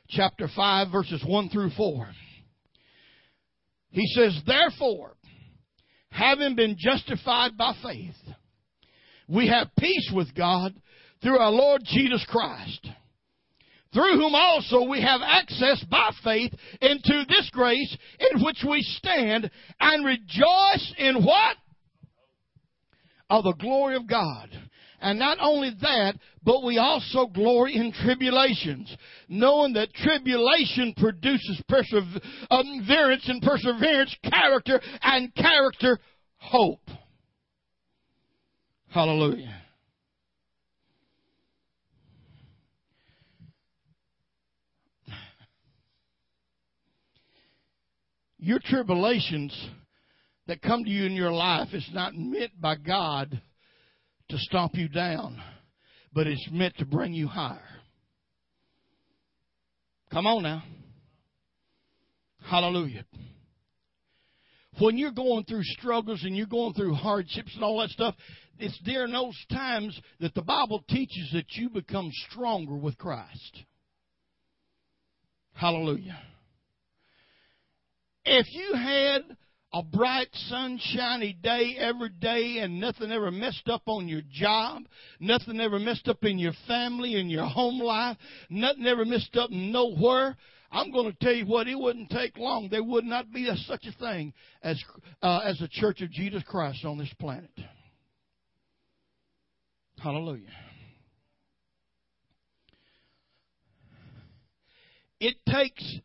chapter 0.07 0.49
5, 0.55 0.87
verses 0.91 1.23
1 1.23 1.49
through 1.49 1.69
4. 1.77 2.09
He 3.91 4.07
says, 4.15 4.41
Therefore, 4.47 5.11
having 6.09 6.55
been 6.55 6.75
justified 6.75 7.55
by 7.55 7.73
faith, 7.83 8.17
we 9.27 9.49
have 9.49 9.67
peace 9.77 10.11
with 10.11 10.33
God 10.33 10.73
through 11.21 11.37
our 11.37 11.51
Lord 11.51 11.83
Jesus 11.85 12.25
Christ 12.27 12.87
through 13.93 14.17
whom 14.17 14.35
also 14.35 14.83
we 14.83 15.01
have 15.01 15.21
access 15.23 15.83
by 15.89 16.11
faith 16.23 16.53
into 16.81 17.23
this 17.27 17.49
grace 17.51 17.97
in 18.31 18.43
which 18.43 18.63
we 18.67 18.81
stand 18.81 19.49
and 19.79 20.05
rejoice 20.05 20.93
in 20.97 21.23
what? 21.23 21.57
Of 23.29 23.43
the 23.43 23.53
glory 23.53 23.95
of 23.95 24.07
God. 24.07 24.49
And 25.01 25.17
not 25.17 25.37
only 25.39 25.71
that, 25.81 26.15
but 26.43 26.63
we 26.63 26.77
also 26.77 27.25
glory 27.27 27.75
in 27.75 27.93
tribulations, 27.93 28.95
knowing 29.29 29.73
that 29.73 29.93
tribulation 29.93 30.93
produces 30.97 31.61
perseverance 31.69 33.29
and 33.29 33.41
perseverance, 33.41 34.15
character, 34.29 34.81
and 35.01 35.33
character, 35.35 35.99
hope. 36.37 36.81
Hallelujah. 38.89 39.61
Your 48.39 48.59
tribulations 48.59 49.55
that 50.47 50.61
come 50.61 50.83
to 50.83 50.89
you 50.89 51.05
in 51.05 51.13
your 51.13 51.31
life 51.31 51.69
is 51.73 51.87
not 51.93 52.15
meant 52.15 52.59
by 52.59 52.75
God 52.75 53.39
to 54.29 54.37
stomp 54.37 54.75
you 54.75 54.87
down, 54.87 55.41
but 56.13 56.25
it's 56.25 56.47
meant 56.51 56.75
to 56.77 56.85
bring 56.85 57.13
you 57.13 57.27
higher. 57.27 57.59
Come 60.11 60.25
on 60.25 60.43
now. 60.43 60.63
Hallelujah. 62.49 63.05
When 64.79 64.97
you're 64.97 65.11
going 65.11 65.43
through 65.43 65.63
struggles 65.63 66.23
and 66.23 66.35
you're 66.35 66.47
going 66.47 66.73
through 66.73 66.93
hardships 66.93 67.53
and 67.53 67.63
all 67.63 67.79
that 67.79 67.89
stuff, 67.89 68.15
it's 68.57 68.79
during 68.85 69.11
those 69.11 69.37
times 69.51 69.99
that 70.19 70.33
the 70.33 70.41
Bible 70.41 70.83
teaches 70.87 71.29
that 71.33 71.45
you 71.51 71.69
become 71.69 72.09
stronger 72.29 72.75
with 72.75 72.97
Christ. 72.97 73.63
Hallelujah. 75.53 76.17
If 78.31 78.53
you 78.53 78.75
had 78.75 79.21
a 79.73 79.81
bright, 79.81 80.27
sunshiny 80.49 81.35
day 81.41 81.75
every 81.79 82.09
day 82.09 82.59
and 82.59 82.79
nothing 82.79 83.11
ever 83.11 83.31
messed 83.31 83.67
up 83.67 83.81
on 83.87 84.07
your 84.07 84.21
job, 84.31 84.83
nothing 85.19 85.59
ever 85.59 85.79
messed 85.79 86.07
up 86.07 86.23
in 86.23 86.37
your 86.37 86.53
family, 86.67 87.19
in 87.19 87.27
your 87.27 87.47
home 87.47 87.79
life, 87.79 88.17
nothing 88.51 88.85
ever 88.85 89.03
messed 89.03 89.35
up 89.35 89.49
nowhere, 89.49 90.37
I'm 90.71 90.91
going 90.91 91.11
to 91.11 91.17
tell 91.17 91.33
you 91.33 91.47
what, 91.47 91.67
it 91.67 91.73
wouldn't 91.73 92.11
take 92.11 92.37
long. 92.37 92.67
There 92.69 92.83
would 92.83 93.03
not 93.03 93.31
be 93.31 93.49
a, 93.49 93.55
such 93.57 93.85
a 93.87 93.91
thing 93.93 94.31
as, 94.61 94.79
uh, 95.23 95.39
as 95.39 95.57
the 95.57 95.67
Church 95.67 96.01
of 96.01 96.11
Jesus 96.11 96.43
Christ 96.43 96.85
on 96.85 96.99
this 96.99 97.11
planet. 97.19 97.49
Hallelujah. 99.97 100.51
It 105.19 105.35
takes 105.49 105.99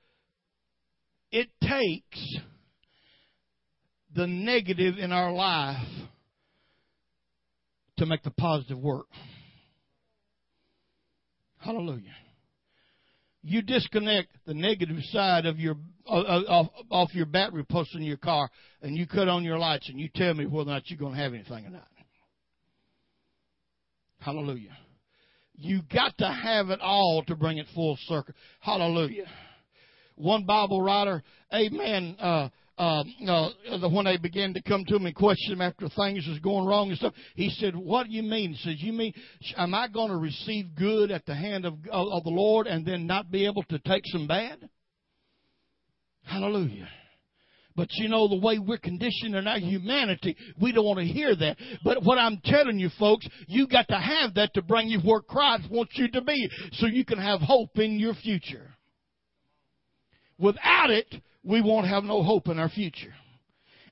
it 1.34 1.48
takes 1.60 2.36
the 4.14 4.24
negative 4.24 4.98
in 4.98 5.10
our 5.10 5.32
life 5.32 5.84
to 7.98 8.06
make 8.06 8.22
the 8.22 8.30
positive 8.30 8.78
work. 8.78 9.06
Hallelujah. 11.58 12.14
You 13.42 13.62
disconnect 13.62 14.28
the 14.46 14.54
negative 14.54 14.96
side 15.10 15.44
of 15.44 15.58
your 15.58 15.74
off, 16.06 16.68
off 16.88 17.14
your 17.14 17.26
battery 17.26 17.64
post 17.64 17.96
in 17.96 18.02
your 18.02 18.16
car, 18.16 18.48
and 18.80 18.96
you 18.96 19.04
cut 19.04 19.26
on 19.26 19.42
your 19.42 19.58
lights, 19.58 19.88
and 19.88 19.98
you 19.98 20.08
tell 20.14 20.34
me 20.34 20.46
whether 20.46 20.70
or 20.70 20.74
not 20.74 20.88
you're 20.88 20.98
going 21.00 21.14
to 21.14 21.18
have 21.18 21.34
anything 21.34 21.66
or 21.66 21.70
not. 21.70 21.88
Hallelujah. 24.20 24.76
You 25.56 25.82
got 25.92 26.16
to 26.18 26.28
have 26.28 26.70
it 26.70 26.80
all 26.80 27.24
to 27.26 27.34
bring 27.34 27.58
it 27.58 27.66
full 27.74 27.98
circle. 28.02 28.34
Hallelujah. 28.60 29.26
One 30.16 30.44
Bible 30.44 30.80
writer, 30.80 31.22
amen, 31.52 32.16
uh, 32.20 32.48
uh, 32.76 33.04
uh, 33.28 33.88
when 33.88 34.04
they 34.04 34.16
began 34.16 34.52
to 34.54 34.62
come 34.62 34.84
to 34.86 34.96
him 34.96 35.06
and 35.06 35.14
question 35.14 35.52
him 35.52 35.60
after 35.60 35.88
things 35.88 36.26
was 36.26 36.40
going 36.40 36.66
wrong 36.66 36.88
and 36.88 36.98
stuff, 36.98 37.14
he 37.36 37.48
said, 37.50 37.76
"What 37.76 38.06
do 38.06 38.12
you 38.12 38.22
mean?" 38.22 38.52
He 38.52 38.56
says, 38.56 38.82
"You 38.82 38.92
mean 38.92 39.12
am 39.56 39.74
I 39.74 39.86
going 39.86 40.10
to 40.10 40.16
receive 40.16 40.74
good 40.74 41.12
at 41.12 41.24
the 41.24 41.34
hand 41.34 41.66
of, 41.66 41.74
of, 41.90 42.24
the 42.24 42.30
Lord 42.30 42.66
and 42.66 42.84
then 42.84 43.06
not 43.06 43.30
be 43.30 43.46
able 43.46 43.62
to 43.64 43.78
take 43.78 44.02
some 44.06 44.26
bad?" 44.26 44.68
Hallelujah. 46.24 46.88
But 47.76 47.88
you 47.92 48.08
know, 48.08 48.28
the 48.28 48.40
way 48.40 48.58
we're 48.58 48.78
conditioned 48.78 49.34
in 49.36 49.46
our 49.46 49.58
humanity, 49.58 50.36
we 50.60 50.72
don't 50.72 50.84
want 50.84 50.98
to 50.98 51.04
hear 51.04 51.34
that. 51.34 51.56
But 51.84 52.02
what 52.02 52.18
I'm 52.18 52.40
telling 52.44 52.78
you 52.78 52.88
folks, 52.98 53.26
you 53.46 53.68
got 53.68 53.86
to 53.88 53.98
have 53.98 54.34
that 54.34 54.54
to 54.54 54.62
bring 54.62 54.88
you 54.88 55.00
where 55.00 55.20
Christ 55.20 55.70
wants 55.70 55.92
you 55.96 56.08
to 56.10 56.22
be 56.22 56.48
so 56.72 56.86
you 56.86 57.04
can 57.04 57.18
have 57.18 57.40
hope 57.40 57.78
in 57.78 58.00
your 58.00 58.14
future. 58.14 58.73
Without 60.44 60.90
it, 60.90 61.06
we 61.42 61.62
won't 61.62 61.88
have 61.88 62.04
no 62.04 62.22
hope 62.22 62.48
in 62.48 62.58
our 62.58 62.68
future. 62.68 63.14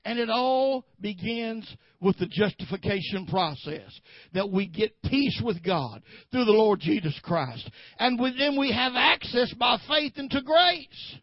And 0.05 0.19
it 0.19 0.29
all 0.29 0.85
begins 1.01 1.67
with 1.99 2.15
the 2.19 2.27
justification 2.27 3.25
process 3.25 3.89
that 4.35 4.51
we 4.51 4.67
get 4.67 5.01
peace 5.01 5.41
with 5.43 5.63
God 5.63 6.03
through 6.29 6.45
the 6.45 6.51
Lord 6.51 6.79
Jesus 6.79 7.19
Christ. 7.23 7.67
And 7.97 8.19
then 8.19 8.59
we 8.59 8.71
have 8.71 8.91
access 8.95 9.51
by 9.55 9.77
faith 9.87 10.13
into 10.17 10.43
grace. 10.43 11.15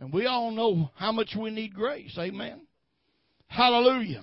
And 0.00 0.12
we 0.12 0.26
all 0.26 0.50
know 0.50 0.90
how 0.96 1.12
much 1.12 1.36
we 1.38 1.50
need 1.50 1.72
grace. 1.72 2.16
Amen. 2.18 2.66
Hallelujah. 3.46 4.22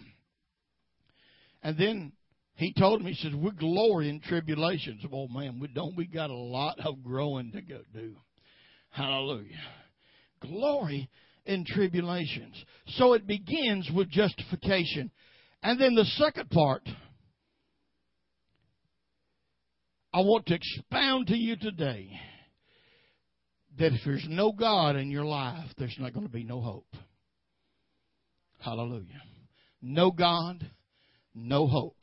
And 1.64 1.78
then 1.78 2.12
he 2.56 2.74
told 2.74 3.02
me, 3.02 3.14
he 3.14 3.24
says, 3.24 3.34
we 3.34 3.52
glory 3.52 4.10
in 4.10 4.20
tribulations. 4.20 5.06
Oh 5.10 5.30
man, 5.30 5.58
we 5.58 5.70
don't 5.70 5.96
we 5.96 6.06
got 6.06 6.32
a 6.32 6.36
lot 6.36 6.80
of 6.84 7.02
growing 7.02 7.54
to 7.54 7.62
go 7.62 7.80
do. 7.94 8.16
Hallelujah. 8.90 9.62
Glory 10.42 11.10
in 11.46 11.66
tribulations. 11.66 12.56
So 12.88 13.14
it 13.14 13.28
begins 13.28 13.90
with 13.94 14.10
justification. 14.10 15.12
And 15.64 15.80
then 15.80 15.96
the 15.96 16.06
second 16.18 16.50
part, 16.50 16.88
I 20.14 20.20
want 20.20 20.46
to 20.48 20.56
expound 20.56 21.28
to 21.28 21.36
you 21.36 21.56
today 21.56 22.10
that 23.78 23.94
if 23.94 24.02
there's 24.06 24.26
no 24.30 24.52
God 24.52 24.96
in 24.96 25.12
your 25.12 25.26
life, 25.26 25.70
there's 25.78 25.98
not 26.00 26.14
going 26.14 26.26
to 26.26 26.32
be 26.32 26.44
no 26.44 26.62
hope. 26.62 26.88
Hallelujah. 28.60 29.22
No 29.82 30.12
God, 30.12 30.66
no 31.34 31.68
hope. 31.68 31.98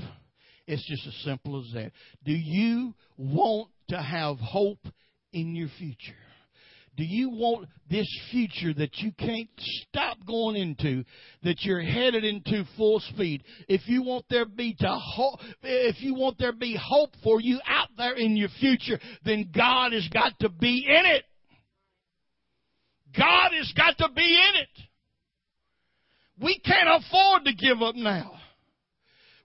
It's 0.67 0.87
just 0.87 1.07
as 1.07 1.15
simple 1.25 1.61
as 1.61 1.73
that. 1.75 1.93
Do 2.25 2.33
you 2.33 2.95
want 3.17 3.71
to 3.89 4.01
have 4.01 4.39
hope 4.39 4.87
in 5.33 5.57
your 5.57 5.69
future? 5.79 6.15
Do 6.97 7.05
you 7.05 7.31
want 7.31 7.69
this 7.91 8.07
future 8.31 8.75
that 8.75 8.99
you 8.99 9.13
can't 9.13 9.49
stop 9.57 10.19
going 10.27 10.57
into, 10.57 11.05
that 11.43 11.63
you're 11.63 11.81
headed 11.81 12.23
into 12.23 12.65
full 12.77 13.01
speed? 13.01 13.45
If 13.67 13.89
you 13.89 14.03
want 14.03 14.27
there 14.29 14.45
be 14.45 14.75
to 14.75 14.99
if 15.63 16.03
you 16.03 16.15
want 16.15 16.39
there 16.39 16.53
be 16.53 16.79
hope 16.81 17.15
for 17.23 17.41
you 17.41 17.61
out 17.67 17.89
there 17.97 18.15
in 18.15 18.37
your 18.37 18.51
future, 18.61 18.99
then 19.25 19.51
God 19.57 19.93
has 19.93 20.07
got 20.13 20.39
to 20.41 20.51
be 20.51 20.87
in 20.87 21.07
it. 21.07 21.25
God 23.17 23.51
has 23.53 23.73
got 23.75 23.97
to 23.99 24.13
be 24.15 24.23
in 24.23 24.61
it. 24.61 24.69
We 26.43 26.59
can't 26.59 27.05
afford 27.05 27.45
to 27.45 27.55
give 27.55 27.81
up 27.81 27.95
now. 27.95 28.33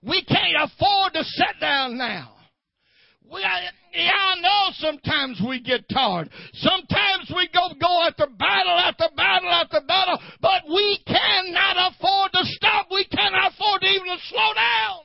We 0.02 0.22
can't 0.24 0.70
afford 0.70 1.14
to 1.14 1.24
sit 1.24 1.60
down 1.60 1.96
now. 1.96 2.37
We, 3.30 3.40
yeah, 3.40 4.10
I 4.10 4.40
know 4.40 4.72
sometimes 4.74 5.40
we 5.46 5.60
get 5.60 5.88
tired. 5.88 6.30
Sometimes 6.54 7.30
we 7.34 7.48
go, 7.52 7.68
go 7.80 8.06
after 8.06 8.26
battle 8.26 8.78
after 8.78 9.04
battle 9.14 9.50
after 9.50 9.80
battle, 9.86 10.18
but 10.40 10.62
we 10.66 10.98
cannot 11.06 11.92
afford 11.92 12.32
to 12.32 12.40
stop. 12.44 12.86
We 12.90 13.04
cannot 13.04 13.52
afford 13.52 13.82
to 13.82 13.86
even 13.86 14.06
to 14.06 14.16
slow 14.28 14.54
down. 14.54 15.00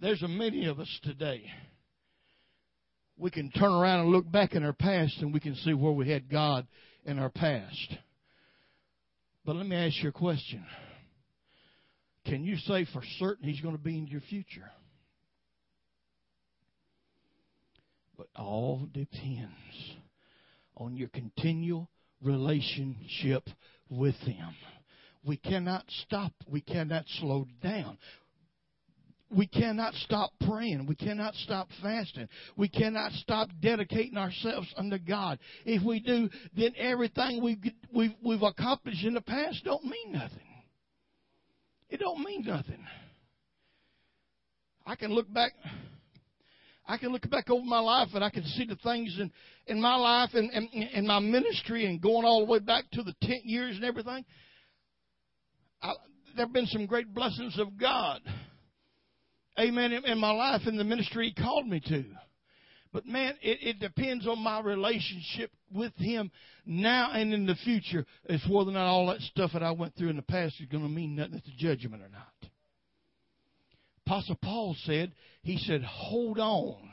There's 0.00 0.22
a 0.22 0.28
many 0.28 0.66
of 0.66 0.80
us 0.80 1.00
today 1.02 1.44
we 3.18 3.30
can 3.30 3.50
turn 3.50 3.72
around 3.72 4.00
and 4.00 4.10
look 4.10 4.30
back 4.30 4.54
in 4.54 4.62
our 4.62 4.72
past 4.72 5.16
and 5.20 5.32
we 5.32 5.40
can 5.40 5.54
see 5.56 5.72
where 5.72 5.92
we 5.92 6.10
had 6.10 6.30
God 6.30 6.66
in 7.04 7.18
our 7.18 7.30
past. 7.30 7.96
But 9.44 9.56
let 9.56 9.66
me 9.66 9.76
ask 9.76 10.02
you 10.02 10.10
a 10.10 10.12
question. 10.12 10.64
Can 12.26 12.44
you 12.44 12.56
say 12.58 12.86
for 12.92 13.02
certain 13.18 13.48
He's 13.48 13.60
going 13.60 13.76
to 13.76 13.82
be 13.82 13.98
in 13.98 14.06
your 14.06 14.20
future? 14.22 14.70
But 18.16 18.28
all 18.34 18.88
depends 18.92 19.52
on 20.76 20.96
your 20.96 21.08
continual 21.08 21.88
relationship 22.22 23.48
with 23.88 24.16
Him. 24.16 24.54
We 25.24 25.36
cannot 25.36 25.84
stop. 26.04 26.32
We 26.48 26.60
cannot 26.60 27.04
slow 27.18 27.46
down 27.62 27.98
we 29.30 29.46
cannot 29.46 29.94
stop 29.94 30.30
praying. 30.46 30.86
We 30.86 30.94
cannot 30.94 31.34
stop 31.34 31.68
fasting. 31.82 32.28
We 32.56 32.68
cannot 32.68 33.12
stop 33.12 33.48
dedicating 33.60 34.16
ourselves 34.16 34.72
unto 34.76 34.98
God. 34.98 35.38
If 35.64 35.82
we 35.82 36.00
do, 36.00 36.28
then 36.56 36.72
everything 36.76 37.42
we've, 37.42 37.58
we've, 37.92 38.14
we've 38.24 38.42
accomplished 38.42 39.04
in 39.04 39.14
the 39.14 39.20
past 39.20 39.64
don't 39.64 39.84
mean 39.84 40.12
nothing. 40.12 40.55
It 41.88 42.00
don't 42.00 42.22
mean 42.24 42.44
nothing. 42.44 42.84
I 44.86 44.94
can 44.94 45.12
look 45.12 45.32
back. 45.32 45.52
I 46.86 46.98
can 46.98 47.10
look 47.10 47.28
back 47.28 47.50
over 47.50 47.64
my 47.64 47.80
life 47.80 48.08
and 48.14 48.22
I 48.22 48.30
can 48.30 48.44
see 48.44 48.64
the 48.64 48.76
things 48.76 49.16
in, 49.20 49.32
in 49.66 49.80
my 49.80 49.96
life 49.96 50.30
and, 50.34 50.50
and, 50.50 50.68
and 50.72 51.06
my 51.06 51.18
ministry 51.18 51.86
and 51.86 52.00
going 52.00 52.24
all 52.24 52.46
the 52.46 52.52
way 52.52 52.60
back 52.60 52.84
to 52.92 53.02
the 53.02 53.14
10 53.22 53.40
years 53.44 53.74
and 53.76 53.84
everything. 53.84 54.24
I, 55.82 55.94
there 56.36 56.46
have 56.46 56.52
been 56.52 56.66
some 56.66 56.86
great 56.86 57.12
blessings 57.12 57.58
of 57.58 57.76
God 57.76 58.20
amen, 59.58 59.92
in 59.92 60.18
my 60.18 60.32
life 60.32 60.62
in 60.66 60.76
the 60.76 60.84
ministry 60.84 61.32
He 61.34 61.42
called 61.42 61.66
me 61.66 61.80
to. 61.80 62.04
But 62.96 63.04
man, 63.04 63.34
it, 63.42 63.58
it 63.60 63.78
depends 63.78 64.26
on 64.26 64.42
my 64.42 64.58
relationship 64.58 65.50
with 65.70 65.92
Him 65.96 66.30
now 66.64 67.10
and 67.12 67.34
in 67.34 67.44
the 67.44 67.54
future 67.56 68.06
as 68.26 68.42
whether 68.48 68.70
or 68.70 68.72
not 68.72 68.86
all 68.86 69.08
that 69.08 69.20
stuff 69.20 69.50
that 69.52 69.62
I 69.62 69.72
went 69.72 69.94
through 69.96 70.08
in 70.08 70.16
the 70.16 70.22
past 70.22 70.54
is 70.62 70.66
going 70.68 70.82
to 70.82 70.88
mean 70.88 71.14
nothing 71.14 71.34
at 71.34 71.44
the 71.44 71.52
judgment 71.58 72.02
or 72.02 72.08
not. 72.08 72.50
Apostle 74.06 74.38
Paul 74.42 74.74
said, 74.84 75.12
he 75.42 75.58
said, 75.58 75.82
hold 75.82 76.38
on. 76.38 76.88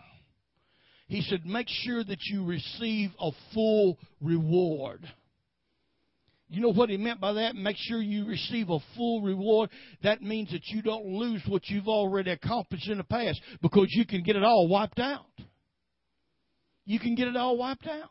He 1.07 1.21
said, 1.21 1.45
make 1.45 1.67
sure 1.69 2.03
that 2.03 2.19
you 2.23 2.43
receive 2.43 3.11
a 3.17 3.31
full 3.53 3.97
reward. 4.19 5.09
You 6.49 6.59
know 6.59 6.73
what 6.73 6.89
he 6.89 6.97
meant 6.97 7.21
by 7.21 7.31
that? 7.31 7.55
Make 7.55 7.77
sure 7.79 8.01
you 8.01 8.25
receive 8.25 8.69
a 8.69 8.79
full 8.97 9.21
reward. 9.21 9.69
That 10.03 10.21
means 10.21 10.51
that 10.51 10.65
you 10.65 10.81
don't 10.81 11.05
lose 11.05 11.43
what 11.47 11.69
you've 11.69 11.87
already 11.87 12.31
accomplished 12.31 12.89
in 12.89 12.97
the 12.97 13.05
past 13.05 13.39
because 13.61 13.87
you 13.91 14.05
can 14.05 14.21
get 14.21 14.35
it 14.35 14.43
all 14.43 14.67
wiped 14.67 14.99
out. 14.99 15.27
You 16.85 16.99
can 16.99 17.15
get 17.15 17.27
it 17.27 17.37
all 17.37 17.57
wiped 17.57 17.87
out. 17.87 18.09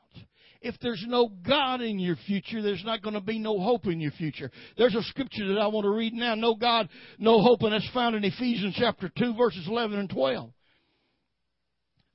If 0.61 0.77
there's 0.81 1.05
no 1.09 1.29
God 1.29 1.81
in 1.81 1.99
your 1.99 2.17
future, 2.27 2.63
there's 2.63 2.85
not 2.85 3.03
going 3.03 3.15
to 3.15 3.21
be 3.21 3.39
no 3.39 3.59
hope 3.59 3.87
in 3.87 4.01
your 4.01 4.13
future. 4.13 4.51
There's 4.79 4.95
a 4.95 5.03
scripture 5.03 5.49
that 5.49 5.61
I 5.61 5.67
want 5.67 5.85
to 5.85 5.91
read 5.91 6.13
now. 6.13 6.37
No 6.37 6.55
God, 6.55 6.89
no 7.19 7.43
hope, 7.43 7.63
and 7.63 7.73
that's 7.73 7.91
found 7.93 8.15
in 8.15 8.23
Ephesians 8.23 8.77
chapter 8.79 9.11
2, 9.19 9.35
verses 9.35 9.67
11 9.67 9.99
and 9.99 10.09
12. 10.09 10.51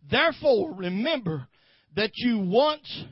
Therefore, 0.09 0.73
remember 0.73 1.47
that 1.97 2.11
you 2.15 2.39
once 2.39 3.03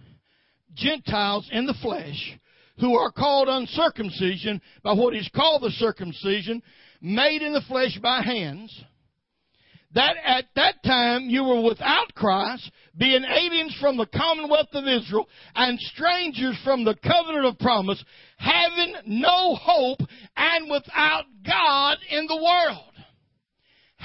Gentiles 0.74 1.50
in 1.52 1.66
the 1.66 1.76
flesh, 1.82 2.40
who 2.80 2.96
are 2.98 3.12
called 3.12 3.50
uncircumcision 3.50 4.62
by 4.84 4.94
what 4.94 5.16
is 5.16 5.30
called 5.36 5.64
the 5.64 5.72
circumcision, 5.72 6.62
made 7.02 7.42
in 7.42 7.54
the 7.54 7.64
flesh 7.68 7.98
by 8.02 8.22
hands, 8.22 8.74
that 9.94 10.16
at 10.26 10.46
that 10.56 10.84
time 10.84 11.30
you 11.30 11.44
were 11.44 11.62
without 11.62 12.14
Christ, 12.16 12.70
being 12.98 13.24
aliens 13.24 13.76
from 13.80 13.98
the 13.98 14.06
commonwealth 14.06 14.70
of 14.74 14.86
Israel, 14.86 15.28
and 15.56 15.80
strangers 15.80 16.58
from 16.64 16.84
the 16.84 16.96
covenant 16.96 17.46
of 17.46 17.60
promise, 17.60 18.04
having 18.38 18.96
no 19.06 19.56
hope, 19.56 20.00
and 20.36 20.70
without 20.70 21.26
God 21.46 21.98
in 22.10 22.26
the 22.28 22.38
world 22.38 22.96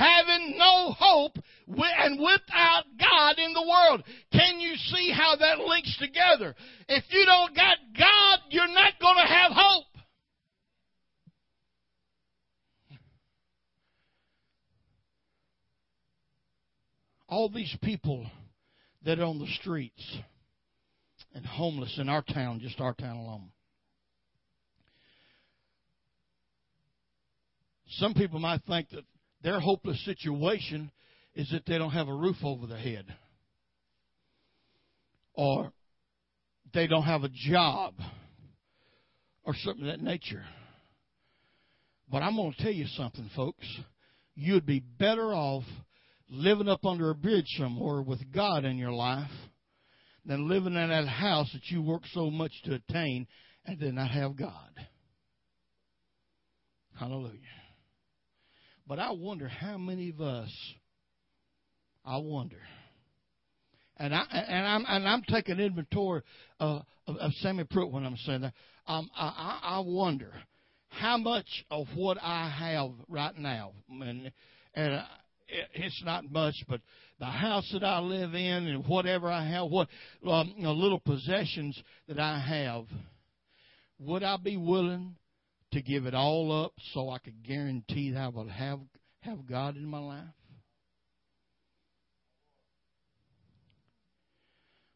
having 0.01 0.57
no 0.57 0.95
hope 0.99 1.37
and 1.67 2.19
without 2.19 2.85
God 2.99 3.39
in 3.39 3.53
the 3.53 3.63
world. 3.63 4.03
Can 4.33 4.61
you 4.61 4.75
see 4.77 5.13
how 5.15 5.37
that 5.37 5.59
links 5.59 5.97
together? 5.99 6.55
If 6.89 7.05
you 7.11 7.25
don't 7.27 7.55
got 7.55 7.77
God, 7.99 8.39
you're 8.49 8.69
not 8.69 8.95
going 9.01 9.17
to 9.17 9.33
have 9.33 9.53
hope. 9.53 9.85
All 17.29 17.49
these 17.49 17.77
people 17.83 18.27
that 19.05 19.19
are 19.19 19.25
on 19.25 19.39
the 19.39 19.47
streets 19.61 20.19
and 21.35 21.45
homeless 21.47 21.99
in 21.99 22.09
our 22.09 22.23
town, 22.23 22.61
just 22.61 22.81
our 22.81 22.95
town 22.95 23.17
alone. 23.17 23.51
Some 27.99 28.15
people 28.15 28.39
might 28.39 28.63
think 28.65 28.91
that 28.91 29.05
their 29.43 29.61
hopeless 29.61 30.05
situation 30.05 30.91
is 31.35 31.49
that 31.51 31.65
they 31.67 31.79
don't 31.79 31.91
have 31.91 32.09
a 32.09 32.15
roof 32.15 32.37
over 32.45 32.67
their 32.67 32.79
head. 32.79 33.07
or 35.41 35.73
they 36.75 36.87
don't 36.87 37.05
have 37.05 37.25
a 37.25 37.31
job 37.31 37.95
or 39.43 39.55
something 39.55 39.89
of 39.89 39.99
that 39.99 40.05
nature. 40.05 40.45
But 42.11 42.23
I'm 42.23 42.37
going 42.37 42.53
to 42.53 42.63
tell 42.63 42.73
you 42.73 42.87
something, 42.89 43.31
folks. 43.35 43.67
You'd 44.35 44.67
be 44.67 44.81
better 44.81 45.33
off 45.33 45.65
living 46.31 46.69
up 46.69 46.85
under 46.85 47.11
a 47.11 47.15
bridge 47.15 47.47
somewhere 47.59 48.03
with 48.03 48.21
God 48.33 48.65
in 48.65 48.79
your 48.79 48.93
life 48.93 49.31
than 50.25 50.49
living 50.49 50.75
in 50.75 50.89
that 50.89 51.09
house 51.09 51.51
that 51.53 51.67
you 51.67 51.83
work 51.83 52.03
so 52.13 52.31
much 52.31 52.53
to 52.65 52.75
attain 52.75 53.27
and 53.65 53.79
then 53.81 53.97
not 53.97 54.11
have 54.11 54.37
God. 54.37 54.71
Hallelujah. 56.99 57.39
But 58.87 58.99
I 58.99 59.11
wonder 59.13 59.49
how 59.49 59.79
many 59.79 60.11
of 60.11 60.21
us, 60.21 60.51
I 62.05 62.19
wonder, 62.19 62.61
and 63.97 64.15
I 64.15 64.23
and 64.31 64.67
I'm 64.67 64.85
and 64.89 65.09
I'm 65.09 65.23
taking 65.23 65.61
inventory 65.61 66.23
uh, 66.59 66.81
of, 67.07 67.17
of 67.17 67.33
Sammy 67.35 67.65
Pruitt 67.65 67.93
when 67.93 68.05
I'm 68.05 68.17
saying 68.17 68.43
that. 68.43 68.55
Um, 68.87 69.09
I, 69.17 69.61
I 69.63 69.83
wonder 69.85 70.33
how 70.89 71.17
much 71.19 71.47
of 71.71 71.87
what 71.95 72.19
I 72.21 72.51
have 72.51 72.91
right 73.09 73.37
now, 73.39 73.73
and 73.89 74.33
and 74.75 75.03
it's 75.75 76.03
not 76.05 76.31
much, 76.31 76.55
but 76.69 76.81
the 77.19 77.27
house 77.27 77.69
that 77.73 77.85
I 77.85 78.01
live 78.01 78.35
in 78.35 78.67
and 78.67 78.87
whatever 78.87 79.29
I 79.29 79.47
have, 79.49 79.71
what 79.71 79.89
um, 80.27 80.55
little 80.57 81.01
possessions 81.01 81.81
that 82.09 82.19
I 82.19 82.39
have, 82.39 82.87
would 83.99 84.23
I 84.23 84.37
be 84.37 84.57
willing 84.57 85.17
to 85.73 85.83
give 85.83 86.07
it 86.07 86.15
all 86.15 86.65
up 86.65 86.73
so 86.93 87.11
I 87.11 87.19
could 87.19 87.43
guarantee 87.45 88.11
that 88.13 88.21
I 88.21 88.29
would 88.29 88.49
have 88.49 88.81
have 89.21 89.47
God 89.47 89.77
in 89.77 89.85
my 89.85 89.99
life? 89.99 90.25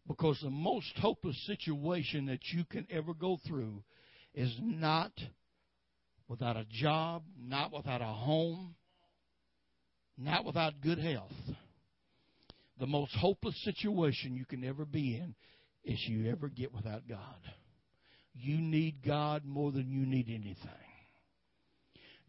Because 0.07 0.39
the 0.43 0.51
most 0.51 0.93
hopeless 0.99 1.39
situation 1.47 2.27
that 2.27 2.41
you 2.53 2.65
can 2.65 2.87
ever 2.91 3.15
go 3.15 3.39
through 3.47 3.83
is 4.35 4.55
not 4.61 5.13
without 6.29 6.57
a 6.57 6.67
job, 6.71 7.23
not 7.39 7.73
without 7.73 8.03
a 8.03 8.07
home, 8.07 8.75
not 10.17 10.45
without 10.45 10.81
good 10.81 10.99
health. 10.99 11.33
The 12.79 12.87
most 12.87 13.15
hopeless 13.15 13.57
situation 13.65 14.35
you 14.37 14.45
can 14.45 14.65
ever 14.65 14.85
be 14.85 15.17
in 15.17 15.35
is 15.85 16.03
you 16.07 16.31
ever 16.31 16.49
get 16.49 16.73
without 16.73 17.07
God. 17.09 17.19
You 18.35 18.59
need 18.59 18.97
God 19.07 19.45
more 19.45 19.71
than 19.71 19.91
you 19.91 20.07
need 20.07 20.29
anything. 20.29 20.71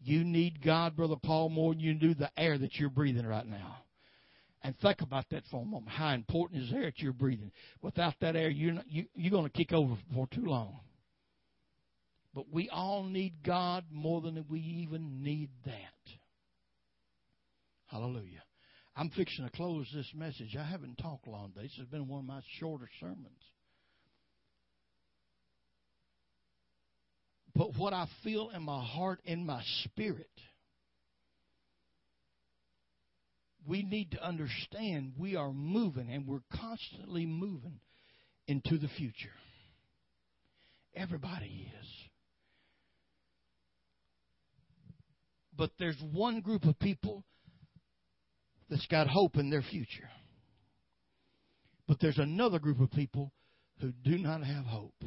You 0.00 0.22
need 0.22 0.62
God, 0.62 0.94
Brother 0.94 1.16
Paul, 1.20 1.48
more 1.48 1.72
than 1.72 1.80
you 1.80 1.94
do 1.94 2.14
the 2.14 2.30
air 2.36 2.56
that 2.56 2.76
you're 2.76 2.90
breathing 2.90 3.26
right 3.26 3.46
now. 3.46 3.78
And 4.62 4.76
think 4.78 5.00
about 5.00 5.26
that 5.30 5.44
for 5.50 5.62
a 5.62 5.64
moment. 5.64 5.90
How 5.90 6.10
important 6.10 6.62
is 6.62 6.72
air 6.72 6.86
that 6.86 6.98
you're 6.98 7.12
breathing? 7.12 7.50
Without 7.82 8.14
that 8.20 8.36
air, 8.36 8.50
you're, 8.50 8.74
not, 8.74 8.84
you, 8.88 9.06
you're 9.14 9.30
going 9.30 9.44
to 9.44 9.50
kick 9.50 9.72
over 9.72 9.94
for 10.14 10.28
too 10.28 10.44
long. 10.44 10.80
But 12.34 12.52
we 12.52 12.68
all 12.68 13.02
need 13.02 13.42
God 13.44 13.84
more 13.90 14.20
than 14.20 14.44
we 14.48 14.60
even 14.60 15.22
need 15.22 15.50
that. 15.64 15.74
Hallelujah. 17.86 18.42
I'm 18.96 19.10
fixing 19.10 19.44
to 19.44 19.50
close 19.50 19.86
this 19.94 20.10
message. 20.14 20.56
I 20.58 20.64
haven't 20.64 20.96
talked 20.96 21.28
long 21.28 21.52
today. 21.52 21.66
This 21.66 21.76
has 21.78 21.86
been 21.86 22.08
one 22.08 22.20
of 22.20 22.26
my 22.26 22.40
shorter 22.58 22.88
sermons. 22.98 23.26
But 27.54 27.76
what 27.76 27.92
I 27.92 28.06
feel 28.22 28.50
in 28.50 28.62
my 28.62 28.82
heart, 28.84 29.20
in 29.24 29.46
my 29.46 29.62
spirit, 29.84 30.30
we 33.66 33.82
need 33.82 34.12
to 34.12 34.22
understand 34.22 35.14
we 35.18 35.36
are 35.36 35.52
moving 35.52 36.10
and 36.10 36.26
we're 36.26 36.42
constantly 36.52 37.26
moving 37.26 37.80
into 38.46 38.78
the 38.78 38.88
future. 38.88 39.32
Everybody 40.94 41.70
is. 41.80 41.86
But 45.56 45.70
there's 45.78 45.96
one 46.12 46.40
group 46.40 46.64
of 46.64 46.78
people 46.78 47.24
that's 48.68 48.86
got 48.86 49.06
hope 49.06 49.36
in 49.36 49.50
their 49.50 49.62
future. 49.62 50.08
But 51.86 51.98
there's 52.00 52.18
another 52.18 52.58
group 52.58 52.80
of 52.80 52.90
people 52.90 53.32
who 53.80 53.92
do 53.92 54.18
not 54.18 54.42
have 54.42 54.64
hope. 54.64 55.04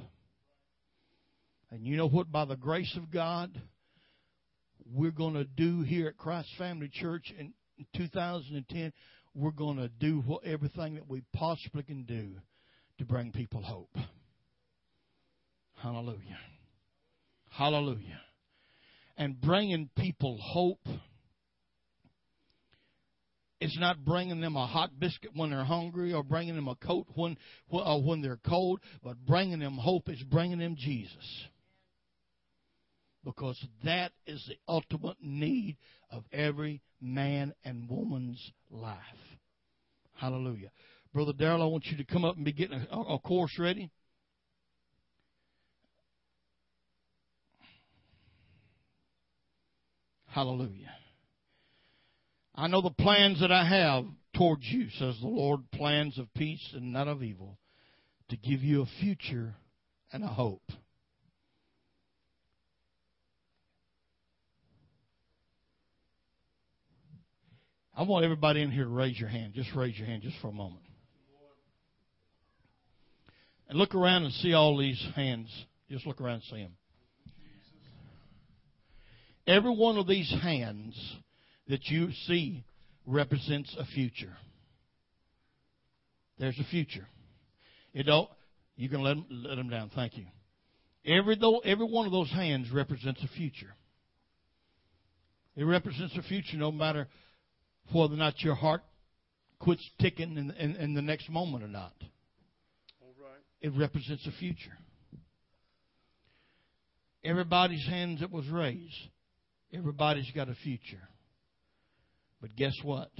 And 1.71 1.85
you 1.85 1.97
know 1.97 2.07
what? 2.07 2.31
By 2.31 2.45
the 2.45 2.55
grace 2.55 2.95
of 2.95 3.11
God, 3.11 3.59
we're 4.85 5.11
going 5.11 5.33
to 5.33 5.43
do 5.43 5.81
here 5.81 6.07
at 6.07 6.17
Christ 6.17 6.49
Family 6.57 6.89
Church 6.91 7.33
in 7.37 7.53
2010. 7.95 8.93
We're 9.35 9.51
going 9.51 9.77
to 9.77 9.89
do 9.89 10.21
what, 10.25 10.45
everything 10.45 10.95
that 10.95 11.07
we 11.07 11.23
possibly 11.33 11.83
can 11.83 12.03
do 12.03 12.35
to 12.97 13.05
bring 13.05 13.31
people 13.31 13.61
hope. 13.61 13.95
Hallelujah. 15.75 16.39
Hallelujah 17.51 18.21
and 19.19 19.39
bringing 19.39 19.89
people 19.97 20.39
hope. 20.41 20.87
It's 23.61 23.77
not 23.77 24.05
bringing 24.05 24.39
them 24.39 24.55
a 24.55 24.65
hot 24.65 24.99
biscuit 24.99 25.31
when 25.35 25.49
they're 25.49 25.65
hungry 25.65 26.13
or 26.13 26.23
bringing 26.23 26.55
them 26.55 26.69
a 26.69 26.75
coat 26.75 27.07
when, 27.15 27.37
uh, 27.73 27.99
when 27.99 28.21
they're 28.21 28.39
cold, 28.47 28.79
but 29.03 29.17
bringing 29.25 29.59
them 29.59 29.73
hope 29.73 30.07
is 30.07 30.23
bringing 30.23 30.59
them 30.59 30.75
Jesus. 30.77 31.45
Because 33.25 33.61
that 33.83 34.13
is 34.25 34.43
the 34.47 34.55
ultimate 34.67 35.17
need 35.21 35.75
of 36.09 36.23
every 36.31 36.81
man 37.01 37.53
and 37.65 37.89
woman's 37.89 38.51
life. 38.71 38.97
Hallelujah. 40.15 40.71
Brother 41.13 41.33
Darrell, 41.33 41.61
I 41.61 41.65
want 41.65 41.85
you 41.87 41.97
to 41.97 42.05
come 42.05 42.23
up 42.23 42.37
and 42.37 42.45
be 42.45 42.53
getting 42.53 42.85
a, 42.89 42.97
a 42.97 43.19
course 43.19 43.57
ready. 43.59 43.91
Hallelujah. 50.27 50.91
I 52.59 52.67
know 52.67 52.81
the 52.81 52.89
plans 52.89 53.39
that 53.39 53.53
I 53.53 53.63
have 53.63 54.03
towards 54.35 54.65
you, 54.65 54.89
says 54.89 55.15
the 55.21 55.27
Lord, 55.27 55.61
plans 55.71 56.19
of 56.19 56.27
peace 56.33 56.73
and 56.73 56.91
not 56.91 57.07
of 57.07 57.23
evil, 57.23 57.57
to 58.27 58.35
give 58.35 58.61
you 58.61 58.81
a 58.81 58.85
future 58.99 59.55
and 60.11 60.25
a 60.25 60.27
hope. 60.27 60.69
I 67.95 68.03
want 68.03 68.25
everybody 68.25 68.61
in 68.61 68.71
here 68.71 68.83
to 68.83 68.89
raise 68.89 69.17
your 69.17 69.29
hand. 69.29 69.53
Just 69.53 69.73
raise 69.73 69.97
your 69.97 70.07
hand 70.07 70.23
just 70.23 70.35
for 70.41 70.49
a 70.49 70.53
moment. 70.53 70.83
And 73.69 73.79
look 73.79 73.95
around 73.95 74.25
and 74.25 74.33
see 74.33 74.53
all 74.53 74.77
these 74.77 75.01
hands. 75.15 75.49
Just 75.89 76.05
look 76.05 76.19
around 76.19 76.35
and 76.35 76.43
see 76.43 76.63
them. 76.63 76.75
Every 79.47 79.73
one 79.73 79.97
of 79.97 80.07
these 80.07 80.29
hands 80.41 80.93
that 81.69 81.85
you 81.87 82.09
see 82.27 82.63
represents 83.05 83.73
a 83.79 83.85
future. 83.85 84.35
There's 86.37 86.59
a 86.59 86.69
future. 86.69 87.07
It 87.93 88.03
don't. 88.03 88.29
You 88.75 88.89
can 88.89 89.01
let 89.01 89.15
them, 89.15 89.25
let 89.29 89.55
them 89.55 89.69
down. 89.69 89.91
Thank 89.93 90.17
you. 90.17 90.25
Every 91.05 91.35
though 91.35 91.59
every 91.59 91.85
one 91.85 92.05
of 92.05 92.11
those 92.11 92.29
hands 92.29 92.71
represents 92.71 93.23
a 93.23 93.27
future. 93.37 93.73
It 95.55 95.63
represents 95.63 96.15
a 96.17 96.21
future, 96.23 96.57
no 96.57 96.71
matter 96.71 97.07
whether 97.91 98.13
or 98.13 98.17
not 98.17 98.41
your 98.41 98.55
heart 98.55 98.81
quits 99.59 99.87
ticking 99.99 100.37
in, 100.37 100.51
in, 100.51 100.75
in 100.75 100.93
the 100.93 101.01
next 101.01 101.29
moment 101.29 101.63
or 101.63 101.67
not. 101.67 101.93
All 103.01 103.13
right. 103.21 103.41
It 103.61 103.77
represents 103.77 104.25
a 104.27 104.31
future. 104.39 104.77
Everybody's 107.23 107.85
hands 107.85 108.21
that 108.21 108.31
was 108.31 108.47
raised 108.47 109.09
Everybody's 109.73 110.29
got 110.31 110.49
a 110.49 110.55
future. 110.55 111.01
But 112.41 112.55
guess 112.55 112.75
what? 112.83 113.11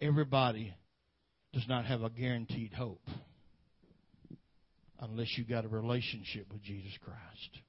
Everybody 0.00 0.74
does 1.52 1.66
not 1.68 1.84
have 1.84 2.02
a 2.02 2.10
guaranteed 2.10 2.72
hope 2.72 3.06
unless 5.00 5.36
you 5.36 5.44
got 5.44 5.64
a 5.64 5.68
relationship 5.68 6.46
with 6.52 6.62
Jesus 6.62 6.92
Christ. 7.04 7.62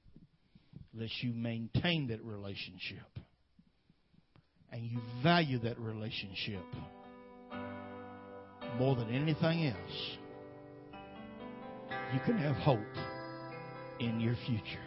Unless 0.94 1.10
you 1.22 1.32
maintain 1.34 2.08
that 2.08 2.24
relationship 2.24 3.06
and 4.72 4.84
you 4.84 5.00
value 5.22 5.58
that 5.60 5.78
relationship 5.78 6.64
more 8.78 8.96
than 8.96 9.10
anything 9.10 9.66
else, 9.66 10.16
you 12.12 12.20
can 12.24 12.38
have 12.38 12.56
hope 12.56 12.78
in 14.00 14.20
your 14.20 14.36
future. 14.46 14.80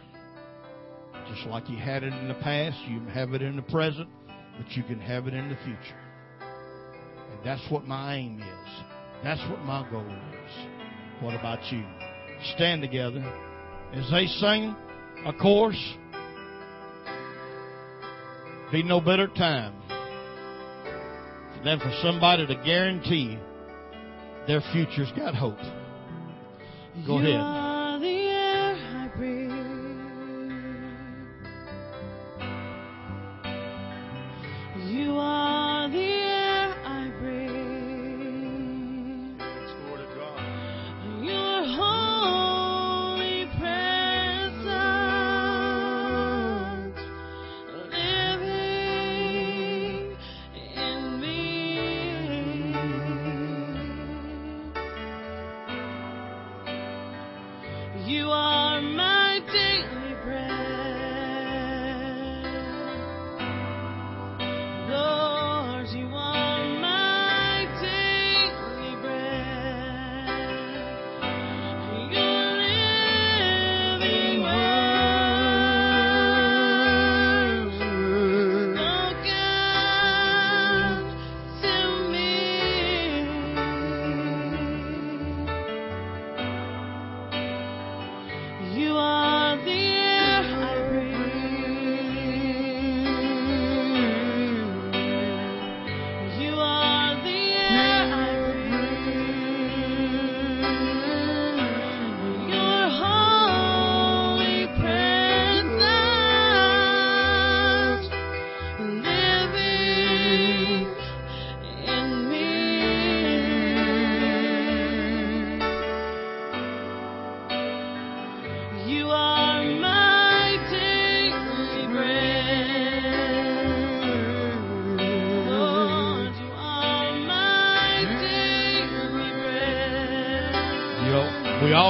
Just 1.30 1.48
like 1.48 1.70
you 1.70 1.78
had 1.78 2.04
it 2.04 2.14
in 2.14 2.28
the 2.30 2.36
past, 2.36 2.78
you 2.88 3.02
have 3.14 3.34
it 3.34 3.42
in 3.42 3.58
the 3.58 3.62
present, 3.64 4.10
but 4.58 4.72
you 4.72 4.84
can 4.84 5.00
have 5.00 5.28
it 5.28 5.34
in 5.34 5.50
the 5.50 5.58
future. 5.64 6.00
And 7.32 7.46
that's 7.46 7.62
what 7.70 7.86
my 7.86 8.16
aim 8.16 8.42
is. 8.42 8.84
That's 9.24 9.42
what 9.50 9.60
my 9.62 9.88
goal 9.90 10.06
is. 10.06 11.24
What 11.24 11.36
about 11.36 11.60
you? 11.72 11.84
Stand 12.56 12.82
together 12.82 13.22
as 13.94 14.10
they 14.12 14.28
sing 14.28 14.76
a 15.26 15.34
chorus. 15.34 15.82
Be 18.72 18.84
no 18.84 19.00
better 19.00 19.28
time 19.28 19.74
than 21.64 21.80
for 21.80 21.92
somebody 22.02 22.46
to 22.46 22.56
guarantee 22.64 23.40
their 24.48 24.62
future's 24.72 25.12
got 25.18 25.34
hope. 25.34 25.58
Go 27.06 27.18
ahead. 27.18 27.67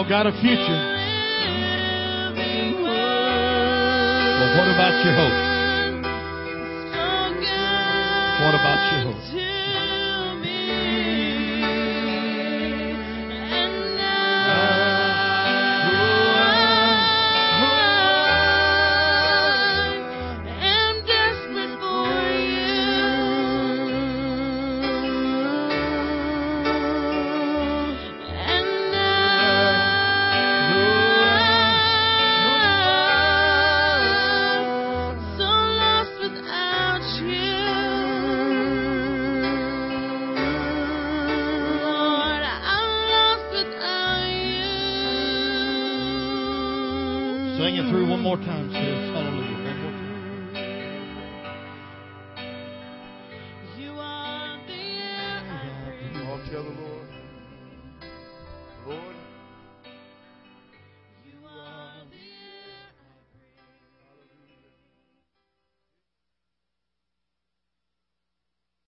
got 0.08 0.26
a 0.26 0.32
future. 0.32 0.96
Well, 4.38 4.52
what 4.58 4.68
about 4.72 5.04
your 5.04 5.14
hope? 5.14 5.38
What 8.40 8.56
about 8.56 8.80
your 8.94 9.02
hope? 9.12 9.77